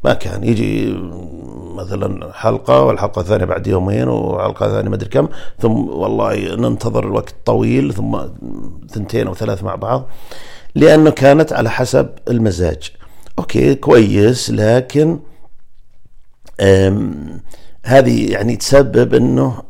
[0.03, 0.43] ما كان.
[0.43, 0.93] يجي
[1.75, 5.27] مثلا حلقة والحلقة الثانية بعد يومين وحلقة ثانية ما أدري كم
[5.59, 8.17] ثم والله ننتظر الوقت طويل ثم
[8.89, 10.07] ثنتين أو ثلاث مع بعض
[10.75, 12.91] لأنه كانت على حسب المزاج.
[13.39, 15.19] أوكي كويس لكن
[17.85, 19.63] هذه يعني تسبب أنه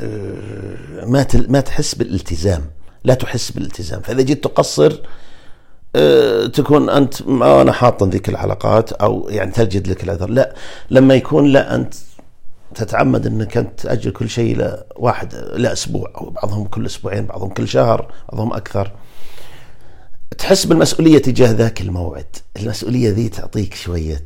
[0.00, 2.64] آه، ما ما تحس بالالتزام
[3.04, 4.00] لا تحس بالالتزام.
[4.00, 5.00] فإذا جيت تقصر
[5.96, 10.54] آه، تكون أنت ما أنا حاط ذيك الحلقات أو يعني تجد لك العذر لا
[10.90, 11.94] لما يكون لا أنت
[12.74, 18.12] تتعمد إنك أنت تأجل كل شيء لواحد لاسبوع أو بعضهم كل أسبوعين بعضهم كل شهر
[18.32, 18.92] بعضهم أكثر.
[20.38, 22.36] تحس بالمسؤولية تجاه ذاك الموعد.
[22.56, 24.24] المسؤولية ذي تعطيك شوية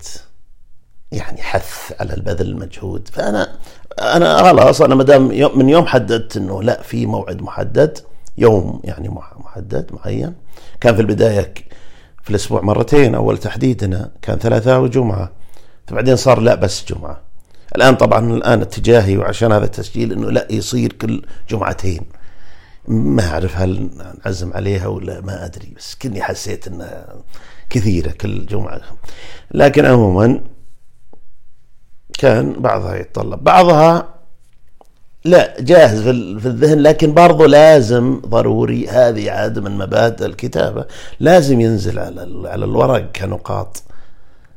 [1.12, 3.08] يعني حث على البذل المجهود.
[3.12, 3.58] فانا
[4.00, 5.22] أنا خلاص أنا ما دام
[5.58, 7.98] من يوم حددت إنه لا في موعد محدد
[8.38, 10.34] يوم يعني محدد معين.
[10.80, 11.54] كان في البداية
[12.22, 15.32] في الأسبوع مرتين أول تحديدنا كان ثلاثاء وجمعة.
[15.90, 17.20] بعدين صار لا بس جمعة.
[17.76, 22.00] الآن طبعا الآن اتجاهي وعشان هذا التسجيل أنه لا يصير كل جمعتين.
[22.88, 23.90] ما أعرف هل
[24.24, 27.14] نعزم عليها ولا ما أدري بس كني حسيت أنها
[27.70, 28.80] كثيرة كل جمعة.
[29.50, 30.40] لكن عموما
[32.20, 33.44] كان بعضها يتطلب.
[33.44, 34.08] بعضها
[35.24, 40.86] لا جاهز في الذهن لكن برضو لازم ضروري هذه عاد من مبادئ الكتابة.
[41.20, 43.82] لازم ينزل على على الورق كنقاط.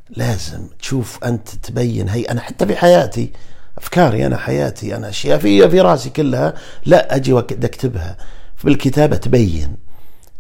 [0.10, 3.32] لازم تشوف أنت تبين هي أنا حتى في حياتي
[3.78, 6.54] أفكاري أنا حياتي أنا أشياء في في راسي كلها
[6.86, 8.18] لا أجي أكتبها.
[8.64, 9.76] بالكتابة تبين.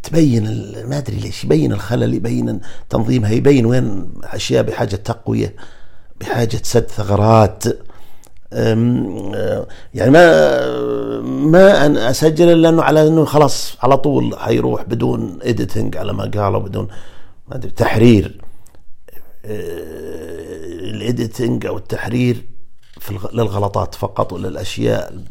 [0.03, 0.43] تبين
[0.89, 2.59] ما أدري ليش يبين الخلل يبين
[2.89, 5.55] تنظيمها يبين وين أشياء بحاجة تقوية.
[6.23, 7.63] بحاجة سد ثغرات.
[9.93, 15.97] يعني ما ما أن أسجل إلا إنه على إنه خلاص على طول حيروح بدون اديتنج
[15.97, 16.87] على ما قالوا بدون
[17.47, 18.41] ما أدري تحرير.
[19.45, 22.45] الاديتنج أو التحرير
[22.99, 25.23] في للغلطات فقط وللأشياء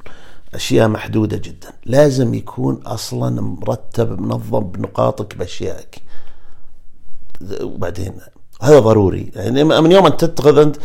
[0.55, 1.69] أشياء محدودة جدا.
[1.87, 6.03] لازم يكون أصلا مرتب منظم بنقاطك بأشيائك.
[7.63, 8.13] وبعدين
[8.63, 9.33] هذا ضروري.
[9.35, 10.77] يعني من يوم أن تتخذ انت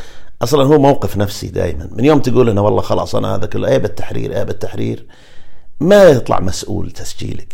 [0.42, 3.78] أصلا هو موقف نفسي دائما من يوم تقول أنا والله خلاص أنا هذا كله إيه
[3.78, 5.06] بالتحرير إيه بالتحرير
[5.80, 7.54] ما يطلع مسؤول تسجيلك.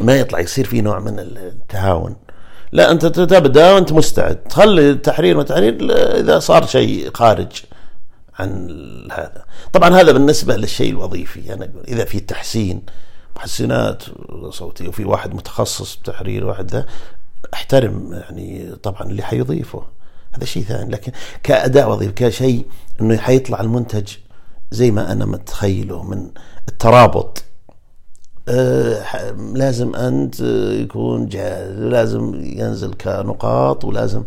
[0.00, 2.16] ما يطلع يصير في نوع من التهاون.
[2.72, 4.36] لا أنت تبدا وانت مستعد.
[4.36, 5.76] تخلي التحرير والتحرير
[6.20, 7.62] إذا صار شيء خارج
[8.38, 8.68] عن
[9.12, 9.44] هذا.
[9.72, 11.40] طبعا هذا بالنسبة للشيء الوظيفي.
[11.40, 12.82] يعني إذا في تحسين
[13.36, 14.02] محسنات
[14.50, 16.86] صوتيه وفي واحد متخصص بتحرير واحد ذا
[17.54, 19.82] أحترم يعني طبعا اللي حيضيفه.
[20.32, 20.90] هذا شيء ثاني.
[20.90, 22.66] لكن كأداء وظيفي كشيء
[23.00, 24.08] أنه حيطلع المنتج
[24.70, 26.30] زي ما أنا متخيله من
[26.68, 27.44] الترابط.
[28.48, 30.40] آه لازم أنت
[30.80, 34.24] يكون جاهز لازم ينزل كنقاط ولازم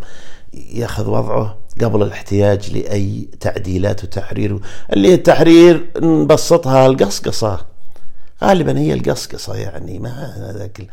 [0.53, 4.60] يأخذ وضعه قبل الاحتياج لأي تعديلات وتحرير.
[4.93, 7.65] اللي هي التحرير نبسطها القصقصة.
[8.43, 10.88] غالبا هي القصقصة يعني ما ذاك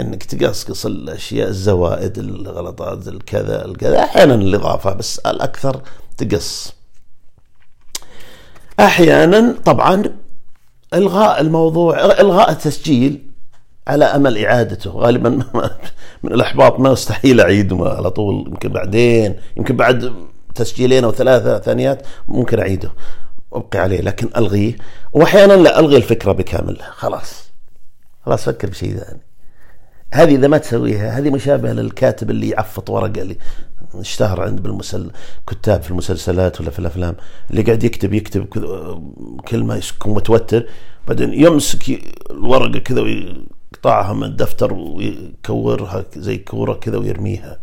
[0.00, 4.04] إنك تقصقص الأشياء الزوائد الغلطات الكذا الكذا.
[4.04, 5.80] أحيانا الإضافة بس الأكثر
[6.16, 6.72] تقص.
[8.80, 10.02] أحيانا طبعا
[10.94, 13.30] إلغاء الموضوع إلغاء التسجيل
[13.88, 14.90] على أمل إعادته.
[14.90, 15.30] غالبا
[16.22, 18.48] من الأحباط ما استحيل أعيده على طول.
[18.48, 20.12] يمكن بعدين يمكن بعد
[20.54, 22.92] تسجيلين أو ثلاثة ثانيات ممكن أعيده.
[23.50, 24.76] وابقي عليه لكن ألغيه.
[25.12, 26.90] واحيانا لا ألغي الفكرة بكاملها.
[26.90, 27.50] خلاص.
[28.26, 29.29] خلاص فكر بشيء ثاني.
[30.12, 33.36] هذه إذا ما تسويها هذه مشابهة للكاتب اللي يعفط ورقه اللي
[33.94, 35.10] اشتهر عند بالمسل
[35.48, 37.16] كتاب في المسلسلات ولا في الأفلام
[37.50, 38.44] اللي قاعد يكتب يكتب
[39.48, 40.66] كلمة يكون متوتر
[41.08, 47.58] بعدين يمسك الورقة كذا ويقطعها من الدفتر ويكورها زي كورة كذا ويرميها.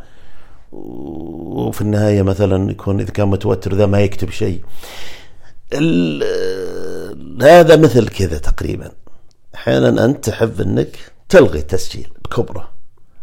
[0.71, 4.61] وفي النهاية مثلا يكون إذا كان متوتر ذا ما يكتب شيء.
[7.41, 8.91] هذا مثل كذا تقريبا.
[9.55, 10.97] أحيانا أنت تحب إنك
[11.29, 12.69] تلغي التسجيل بكبره.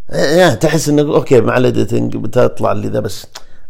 [0.09, 3.27] يعني تحس إنك okay مع ال editing بتطلع اللي ذا بس.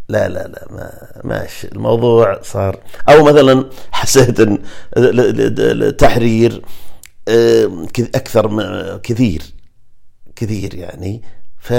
[0.09, 0.93] لا لا لا ما
[1.25, 2.81] ماشي الموضوع صار.
[3.09, 4.59] أو مثلا حسيت إن
[4.97, 6.63] التحرير
[8.15, 9.43] أكثر كثير
[10.37, 11.23] كثير يعني.
[11.59, 11.73] ف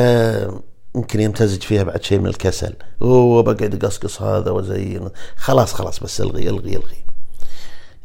[0.96, 2.74] ممكن يمتزج فيها بعد شيء من الكسل.
[3.04, 5.10] هو بقعد اقصقص هذا وزين.
[5.36, 7.06] خلاص خلاص بس الغي الغي الغي.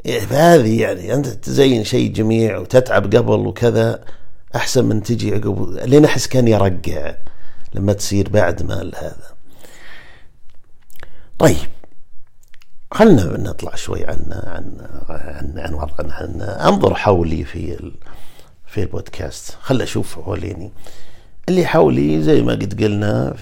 [0.07, 4.05] إيه، فهذه يعني أنت تزين شيء جميع وتتعب قبل وكذا.
[4.57, 7.15] أحسن من تجي عقب لين أحس كان يرقع
[7.75, 9.35] لما تصير بعد ما هذا.
[11.39, 11.69] طيب
[12.93, 17.93] خلنا نطلع شوي عن عن عن عن, عن, عن أنظر حولي في
[18.67, 19.57] في البودكاست.
[19.61, 20.73] خل أشوف حواليني
[21.49, 23.37] اللي حولي زي ما قد قلنا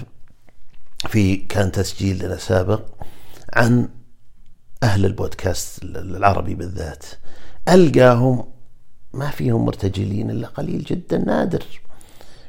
[1.07, 2.81] في كان تسجيل لنا سابق
[3.53, 3.89] عن
[4.83, 7.05] أهل البودكاست العربي بالذات.
[7.69, 8.58] ألقاهم
[9.13, 11.63] ما فيهم مرتجلين إلا قليل جدا نادر.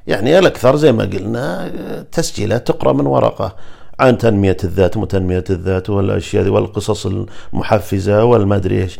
[0.07, 1.73] يعني الأكثر زي ما قلنا
[2.13, 3.57] تسجيلات تقرأ من ورقة
[4.01, 8.99] عن تنمية الذات وتنمية الذات والأشياء والقصص المحفزة والما أدري إيش.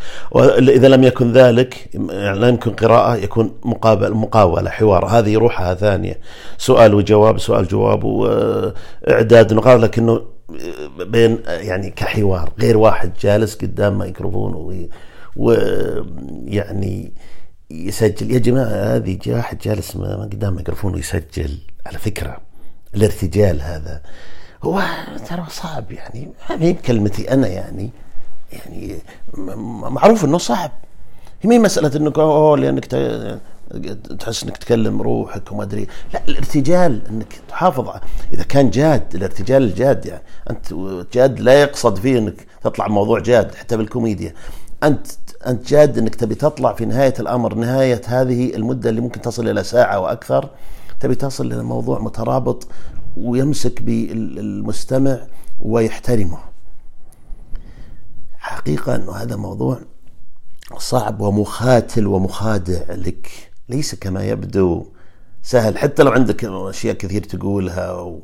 [0.59, 5.07] إذا لم يكن ذلك يعني لا يمكن قراءة يكون مقابل مقاولة حوار.
[5.07, 6.21] هذه روحها ثانية.
[6.59, 9.81] سؤال وجواب سؤال جواب وإعداد نقاط.
[9.81, 10.21] لكنه
[11.01, 14.89] بين يعني كحوار غير واحد جالس قدام ميكروفون
[15.37, 17.13] ويعني
[17.71, 18.31] يسجل.
[18.31, 21.59] يا جماعة هذه واحد جالس قدام ميكروفون ويسجل.
[21.87, 22.39] على فكرة
[22.95, 24.03] الارتجال هذا
[24.63, 24.83] هو
[25.29, 26.29] ترى صعب يعني.
[26.47, 27.91] هذه كلمتي أنا يعني
[28.53, 28.99] يعني
[29.79, 30.71] معروف انه صعب
[31.43, 32.85] هي مي مساله انك اوه لانك
[34.19, 38.01] تحس انك تكلم روحك وما ادري لا الارتجال انك تحافظ
[38.33, 40.75] اذا كان جاد الارتجال الجاد يعني انت
[41.13, 44.35] جاد لا يقصد فيه انك تطلع موضوع جاد حتى بالكوميديا
[44.83, 45.07] أنت
[45.47, 49.65] أنت جاد إنك تبي تطلع في نهاية الأمر نهاية هذه المدة اللي ممكن تصل إلى
[49.65, 50.51] ساعة وأكثر
[51.01, 52.69] تبي تصل إلى موضوع مترابط
[53.17, 55.19] ويمسك بالمستمع
[55.61, 56.39] ويحترمه.
[58.39, 59.79] حقيقة أنه هذا موضوع
[60.79, 63.29] صعب ومخاتل ومخادع لك
[63.69, 64.87] ليس كما يبدو.
[65.43, 65.79] سهل.
[65.79, 68.21] حتى لو عندك أشياء كثير تقولها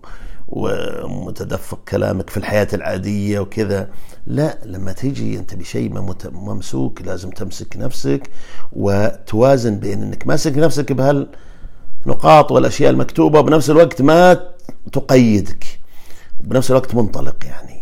[0.49, 3.89] ومتدفق كلامك في الحياة العادية وكذا
[4.27, 8.31] لا لما تيجي أنت بشيء ممسوك لازم تمسك نفسك
[8.73, 14.41] وتوازن بين أنك ماسك نفسك بهالنقاط والأشياء المكتوبة وبنفس الوقت ما
[14.93, 15.65] تقيدك
[16.41, 17.76] بنفس الوقت منطلق يعني.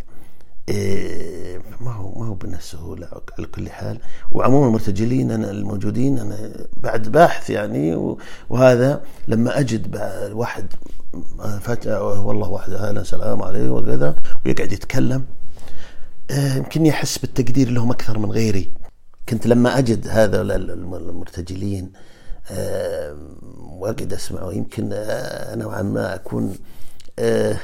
[1.80, 3.98] ما هو ما هو بالسهولة على كل حال.
[4.32, 8.16] وعموما المرتجلين أنا الموجودين أنا بعد باحث يعني
[8.50, 9.96] وهذا لما أجد
[10.32, 10.66] واحد
[11.60, 15.24] فجأة والله واحد أهلا سلام عليه وكذا ويقعد يتكلم
[16.30, 18.72] إيه، يمكن يحس بالتقدير لهم أكثر من غيري.
[19.28, 21.92] كنت لما أجد هذا المرتجلين
[22.50, 23.16] إيه،
[23.58, 26.54] وأقعد أسمعه يمكن آه، نوعا ما أكون
[27.18, 27.56] آه،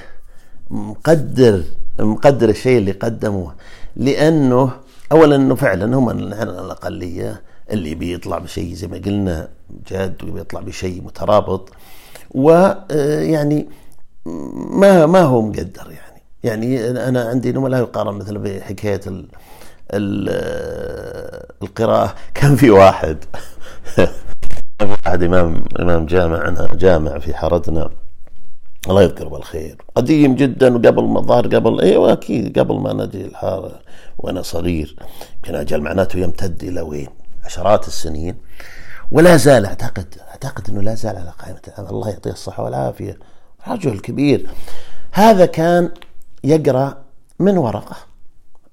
[0.71, 1.63] مقدر
[1.99, 3.55] مقدر الشيء اللي قدموه.
[3.97, 4.71] لأنه
[5.13, 9.49] اولا إنه فعلا هم الاقليه اللي بيطلع بشيء زي ما قلنا
[9.91, 11.71] جاد وبيطلع بشيء مترابط.
[12.31, 13.69] ويعني
[14.27, 14.31] آه،
[14.71, 16.23] ما ما هو مقدر يعني.
[16.45, 19.27] يعني أنا عندي إنه لا يقارن مثلا بحكاية ال
[19.95, 22.15] ال آه، القراءة.
[22.35, 23.25] كان في واحد
[25.07, 27.91] واحد إمام إمام جامع جامع في حارتنا.
[28.89, 29.83] الله يذكره بالخير.
[29.95, 33.81] قديم جدا وقبل ما ظهر قبل أيوه أكيد قبل ما نجي الحارة
[34.19, 34.97] وأنا صغير.
[35.37, 37.09] يمكن أجل معناته يمتد إلى وين؟
[37.45, 38.35] عشرات السنين.
[39.11, 41.91] ولا زال أعتقد أعتقد إنه لا زال على قائمة.
[41.91, 43.19] الله يعطيه الصحة والعافية.
[43.69, 44.51] رجل كبير.
[45.13, 45.91] هذا كان
[46.45, 47.05] يقرأ
[47.39, 47.97] من ورقة.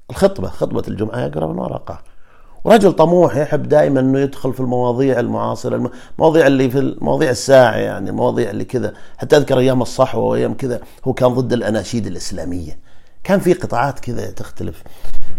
[0.09, 2.03] الخطبة خطبة الجمعة يقرأ من ورقة.
[2.67, 8.09] رجل طموح يحب دائما إنه يدخل في المواضيع المعاصرة المواضيع اللي في المواضيع الساعة يعني
[8.09, 8.93] المواضيع اللي كذا.
[9.17, 12.77] حتى أذكر أيام الصحوة وأيام كذا هو كان ضد الأناشيد الإسلامية.
[13.23, 14.83] كان في قطاعات كذا تختلف.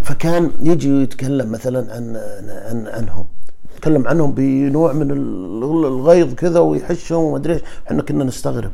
[0.03, 2.17] فكان يجي يتكلم مثلا عن
[2.69, 3.27] عن عنهم.
[3.77, 7.63] يتكلم عنهم بنوع من الغيظ كذا ويحشهم وما أدري إيش.
[7.87, 8.71] إحنا كنا نستغرب.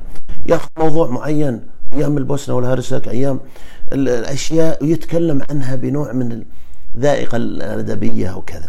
[0.46, 1.60] ياخذ موضوع معين
[1.92, 3.40] أيام البوسنة والهرسك أيام
[3.92, 6.42] الأشياء ويتكلم عنها بنوع من
[6.96, 8.68] ذائقة الأدبية وكذا.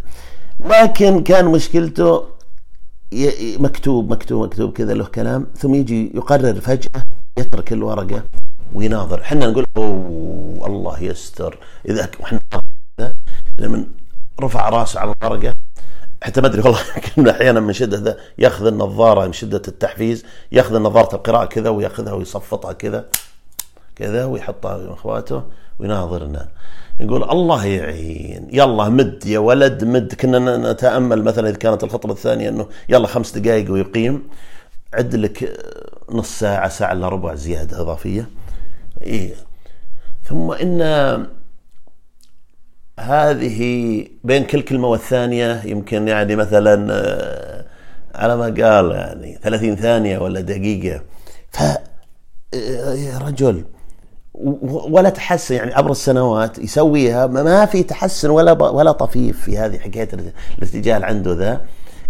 [0.60, 2.24] لكن كان مشكلته
[3.60, 7.02] مكتوب مكتوب مكتوب كذا له كلام ثم يجي يقرر فجأة
[7.38, 8.24] يترك الورقة
[8.74, 9.22] ويناظر.
[9.22, 11.58] إحنا نقول أوه الله يستر.
[11.90, 12.40] إذا إحنا
[13.60, 13.88] لما
[14.42, 15.54] رفع راسه على الورقة.
[16.24, 16.80] حتى ما أدري والله
[17.16, 22.74] كنا أحيانا من شدة يأخذ النظارة من شدة التحفيز يأخذ نظاره القراءة كذا ويأخذها ويصفطها
[22.74, 23.06] كذا
[23.96, 25.44] كذا ويحطها في اخواته
[25.80, 26.50] ويناظرنا.
[27.00, 28.48] يقول الله يعين.
[28.52, 30.14] يلا مد يا ولد مد.
[30.14, 34.24] كنا نتأمل مثلا إذا كانت الخطبة الثانية إنه يلا خمس دقائق ويقيم.
[34.94, 35.60] عد لك
[36.10, 38.30] نص ساعة ساعة إلا ربع زيادة إضافية.
[39.02, 39.34] إيه.
[40.24, 40.82] ثم إن
[43.00, 47.66] هذه بين كل كلمة والثانية يمكن يعني مثلا آه،
[48.16, 51.02] على ما قال يعني 30 ثانية ولا دقيقة.
[51.52, 51.62] ف
[52.54, 53.64] آه، يا رجل
[54.90, 60.10] ولا تحسن يعني عبر السنوات يسويها ما في تحسن ولا ولا طفيف في هذه حكاية
[60.58, 61.62] الارتجال عنده ذا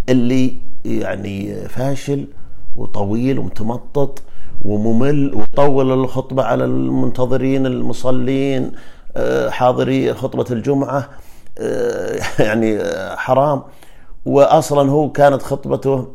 [0.10, 2.28] اللي يعني فاشل
[2.76, 4.22] وطويل ومتمطط
[4.66, 8.72] وممل ويطول الخطبة على المنتظرين المصلين
[9.18, 11.10] آه، حاضري خطبة الجمعة
[11.60, 12.80] آه، يعني
[13.16, 13.64] حرام.
[14.26, 16.08] واصلا هو كانت خطبته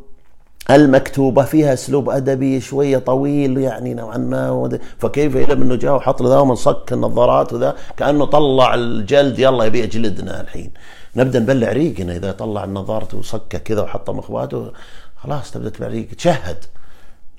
[0.76, 6.44] المكتوبة فيها أسلوب أدبي شوية طويل يعني نوعا ما فكيف إذا إنه جاء وحط له
[6.44, 10.70] من صك النظارات وذا كأنه طلع الجلد يلا يبي يجلدنا الحين.
[11.16, 14.72] نبدأ نبلع ريقنا إذا طلع النظارة وصكه كذا وحطه مخواته
[15.16, 16.64] خلاص تبدأ تبلع ريق تشهد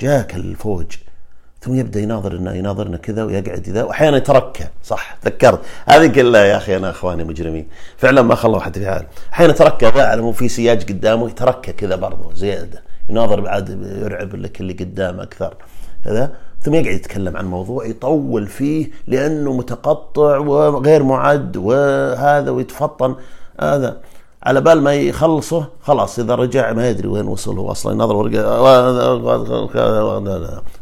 [0.01, 0.86] جاك الفوج.
[1.61, 5.59] ثم يبدأ يناظر لنا يناظرنا كذا ويقعد ذا واحيانا يتركى صح تذكرت.
[5.86, 7.67] هذه كلها يا أخي أنا إخواني مجرمين
[7.97, 9.05] فعلا ما خلوا حتى في حال.
[9.34, 12.91] أحيانا تركى ذا على مو في سياج قدامه يتركى كذا برضه زيادة.
[13.12, 13.70] يناظر بعد
[14.01, 15.53] يرعب لك اللي قدامه أكثر
[16.05, 16.32] كذا.
[16.62, 23.16] ثم يقعد يتكلم عن موضوع يطول فيه لأنه متقطع وغير معد وهذا ويتفطن
[23.62, 23.97] هذا.
[24.43, 28.16] على بال ما يخلصه خلاص إذا رجع ما يدري وين وصل هو أصلا ينظر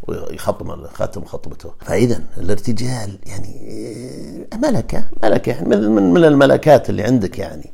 [0.08, 1.72] ويخطم خاتم خطبته.
[1.80, 3.54] فإذا الارتجال يعني
[4.64, 7.72] ملكة ملكة من من الملكات اللي عندك يعني.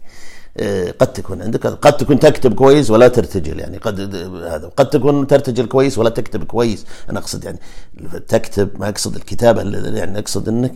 [0.99, 5.65] قد تكون عندك قد تكون تكتب كويس ولا ترتجل يعني قد هذا قد تكون ترتجل
[5.65, 6.85] كويس ولا تكتب كويس.
[7.09, 7.59] أنا أقصد يعني
[8.27, 9.61] تكتب ما أقصد الكتابة
[9.97, 10.73] يعني أقصد إنك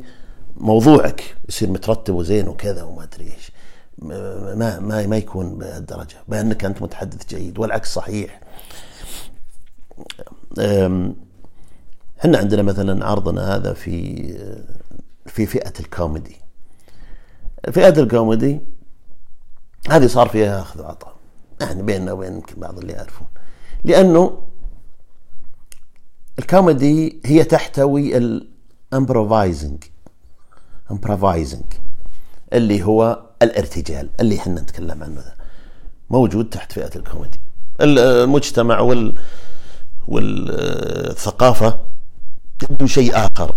[0.57, 3.51] موضوعك يصير مترتب وزين وكذا وما أدري إيش.
[3.97, 8.41] ما ما ما يكون بهالدرجة بأنك أنت متحدث جيد والعكس صحيح.
[12.19, 14.33] إحنا عندنا مثلا عرضنا هذا في
[15.25, 16.35] في فئة الكوميدي.
[17.71, 18.59] فئة الكوميدي
[19.89, 21.15] هذه صار فيها أخذ وعطاء.
[21.61, 23.27] يعني بيننا وبين يمكن بعض اللي يعرفون.
[23.83, 24.41] لأنه
[26.39, 29.83] الكوميدي هي تحتوي ال improvising
[30.91, 31.63] improvising
[32.53, 35.33] اللي هو الارتجال اللي إحنا نتكلم عنه ذا
[36.09, 37.39] موجود تحت فئة الكوميدي.
[37.81, 39.19] المجتمع وال
[40.07, 41.79] والثقافة
[42.59, 43.55] تبدو شيء آخر.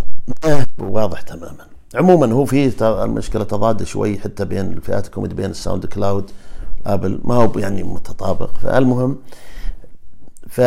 [0.79, 1.66] واضح تماما.
[1.95, 6.31] عموما هو في المشكلة تضاد شوي حتى بين الفئات الكوميدي بين ال SoundCloud
[6.87, 7.20] Apple.
[7.24, 8.51] ما هو يعني متطابق.
[8.57, 9.18] فالمهم
[10.49, 10.61] ف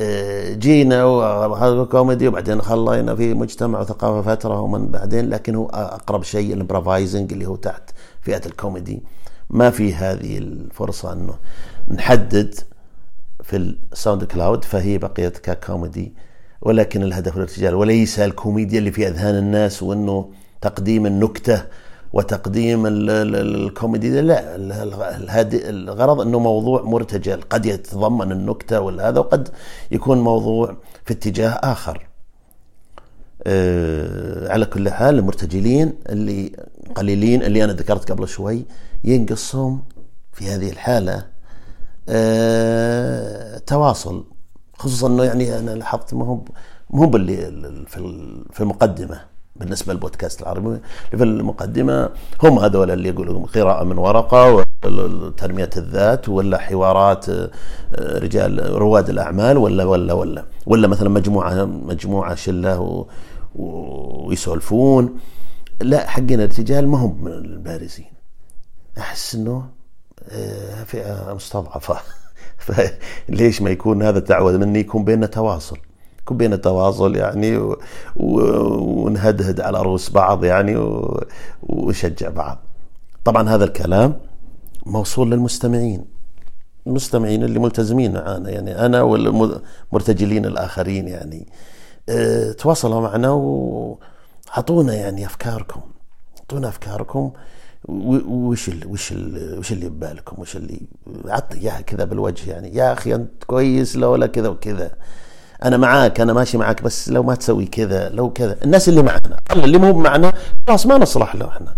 [0.00, 6.22] آه، جينا وهذا كوميدي وبعدين خلينا في مجتمع وثقافة فترة ومن بعدين لكن هو أقرب
[6.22, 7.90] شيء ال improvising اللي هو تحت
[8.20, 9.02] فئة الكوميدي.
[9.50, 11.34] ما في هذه الفرصة إنه
[11.88, 12.54] نحدد
[13.42, 13.56] في
[13.92, 16.12] ال SoundCloud فهي بقيت ككوميدي.
[16.64, 21.64] ولكن الهدف الارتجال وليس الكوميديا اللي في أذهان الناس وإنه تقديم النكتة
[22.12, 24.56] وتقديم الكوميدي لا
[25.54, 29.48] الغرض إنه موضوع مرتجل قد يتضمن النكتة وهذا وقد
[29.90, 32.06] يكون موضوع في اتجاه آخر.
[33.46, 36.52] أه على كل حال المرتجلين اللي
[36.94, 38.64] قليلين اللي أنا ذكرت قبل شوي
[39.04, 39.82] ينقصهم
[40.32, 41.26] في هذه الحالة.
[42.08, 44.24] أه تواصل.
[44.84, 46.40] خصوصا إنه يعني أنا لاحظت ما هو
[46.90, 47.36] مو باللي
[48.52, 49.20] في المقدمة
[49.56, 50.80] بالنسبة للبودكاست العربي.
[51.10, 52.10] في المقدمة
[52.42, 57.50] هم هذول اللي يقولوا قراءة من ورقة وتنمية الذات ولا حوارات آه،
[57.94, 60.44] رجال رواد الأعمال ولا ولا ولا.
[60.66, 63.06] ولا مثلا مجموعة مجموعة شلة
[63.54, 65.18] ويسولفون.
[65.80, 68.06] لا حقنا الرجال ما هم من البارزين.
[68.98, 69.68] أحس إنه
[70.28, 71.96] آه، فئة مستضعفة.
[73.28, 75.78] فليش ما يكون هذا التعود مني؟ يكون بيننا تواصل.
[76.20, 77.78] يكون بيننا تواصل يعني و...
[78.16, 78.40] و...
[79.04, 81.20] ونهدهد على رؤوس بعض يعني و...
[81.62, 82.58] ونشجع بعض.
[83.24, 84.14] طبعا هذا الكلام
[84.86, 86.04] موصول للمستمعين.
[86.86, 91.48] المستمعين اللي ملتزمين معنا يعني أنا والمرتجلين الآخرين يعني.
[92.08, 95.80] آه تواصلوا معنا وأعطونا يعني أفكاركم.
[96.38, 97.32] أعطونا أفكاركم
[97.88, 100.80] وش ال وش ال وش اللي ببالكم؟ وش اللي
[101.26, 102.76] عطني إياها كذا بالوجه يعني.
[102.76, 104.90] يا أخي أنت كويس لولا كذا وكذا.
[105.64, 108.56] أنا معاك أنا ماشي معاك بس لو ما تسوي كذا لو كذا.
[108.64, 110.32] الناس اللي معنا اللي مو معنا
[110.68, 111.76] خلاص ما نصلح له إحنا.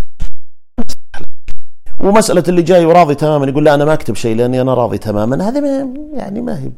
[2.01, 5.49] ومسألة اللي جاي وراضي تماما يقول لا أنا ما أكتب شيء لأني أنا راضي تماما.
[5.49, 6.73] هذه يعني ما هي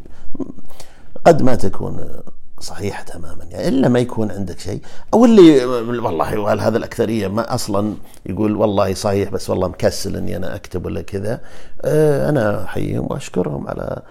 [1.27, 2.23] قد ما تكون
[2.61, 3.45] صحيحة تماما.
[3.45, 4.81] يعني إلا ما يكون عندك شيء.
[5.15, 7.95] أو اللي والله وهل هذا الأكثرية ما أصلا
[8.27, 11.41] يقول والله صحيح بس والله مكسل إني أنا أكتب ولا كذا.
[11.85, 14.03] آه، أنا أحييهم وأشكرهم على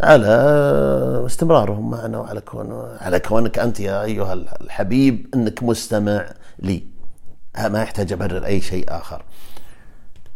[0.00, 0.26] على
[1.26, 6.26] استمرارهم معنا وعلى كون على كونك أنت يا أيها الحبيب أنك مستمع
[6.58, 6.84] لي.
[7.58, 9.24] ما يحتاج أبرر أي شيء آخر.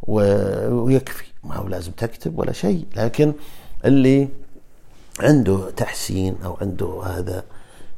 [0.03, 1.25] ويكفي.
[1.45, 2.87] ما هو لازم تكتب ولا شيء.
[2.97, 3.33] لكن
[3.85, 4.29] اللي
[5.21, 7.45] عنده تحسين أو عنده هذا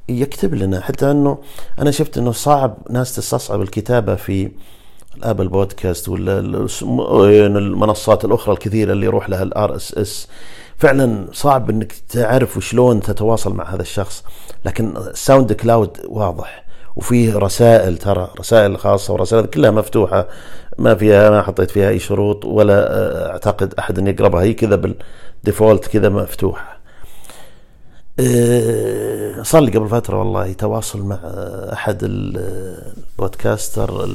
[0.09, 0.81] يكتب لنا.
[0.81, 1.39] حتى إنه
[1.79, 4.51] أنا شفت إنه صعب ناس تستصعب الكتابة في
[5.17, 6.39] ال Apple Podcast ولا
[7.59, 10.29] المنصات الأخرى الكثيرة اللي يروح لها ال RSS.
[10.77, 14.25] فعلا صعب إنك تعرف وشلون تتواصل مع هذا الشخص.
[14.65, 16.65] لكن SoundCloud واضح
[16.97, 20.29] وفيه رسائل ترى رسائل خاصة ورسائل كلها مفتوحة
[20.79, 24.43] ما فيها ما حطيت فيها أي شروط ولا أعتقد أحد إن يقربها.
[24.43, 26.78] هي كذا بال default كذا مفتوحة.
[29.43, 31.19] صار لي قبل فترة والله تواصل مع
[31.73, 34.09] أحد ال podcasters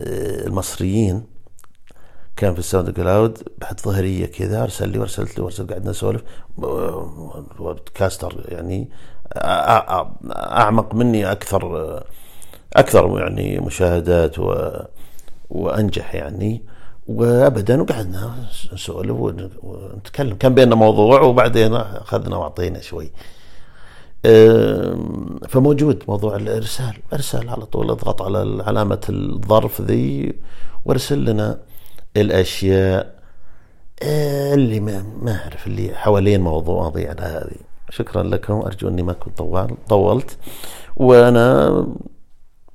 [0.00, 1.22] المصريين.
[2.36, 6.22] كان في ال SoundCloud بعد ظهرية كذا أرسل لي وأرسلت له وأرسل قعدنا نسولف.
[7.58, 8.90] podcaster يعني
[10.36, 12.02] أعمق مني أكثر
[12.76, 14.70] أكثر يعني مشاهدات و
[15.50, 16.62] وأنجح يعني.
[17.06, 18.34] وابدا وقعدنا
[18.72, 19.16] نسولف
[19.62, 20.34] ونتكلم.
[20.36, 23.12] كان بيننا موضوع وبعدين أخذنا وأعطينا شوي.
[25.48, 26.94] فموجود موضوع الإرسال.
[27.12, 30.34] إرسال على طول اضغط على علامة الظرف ذي
[30.84, 31.58] وارسل لنا
[32.16, 33.14] الأشياء
[34.02, 37.56] اللي ما ما أعرف اللي حوالين موضوع مواضيعنا هذه.
[37.90, 40.38] شكرا لكم أرجو أني ما كنت طوال طولت.
[40.96, 41.86] وأنا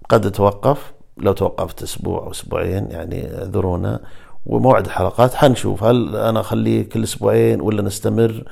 [0.10, 0.94] قد أتوقف.
[1.22, 4.00] لو توقفت أسبوع أو أسبوعين يعني اعذرونا.
[4.46, 5.84] وموعد الحلقات حنشوف.
[5.84, 8.44] هل أنا أخليه كل أسبوعين ولا نستمر؟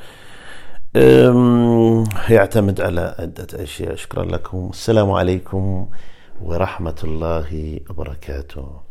[2.29, 3.95] يعتمد على عدة أشياء.
[3.95, 4.69] شكرا لكم.
[4.73, 5.89] السلام عليكم
[6.41, 8.86] ورحمة الله وبركاته.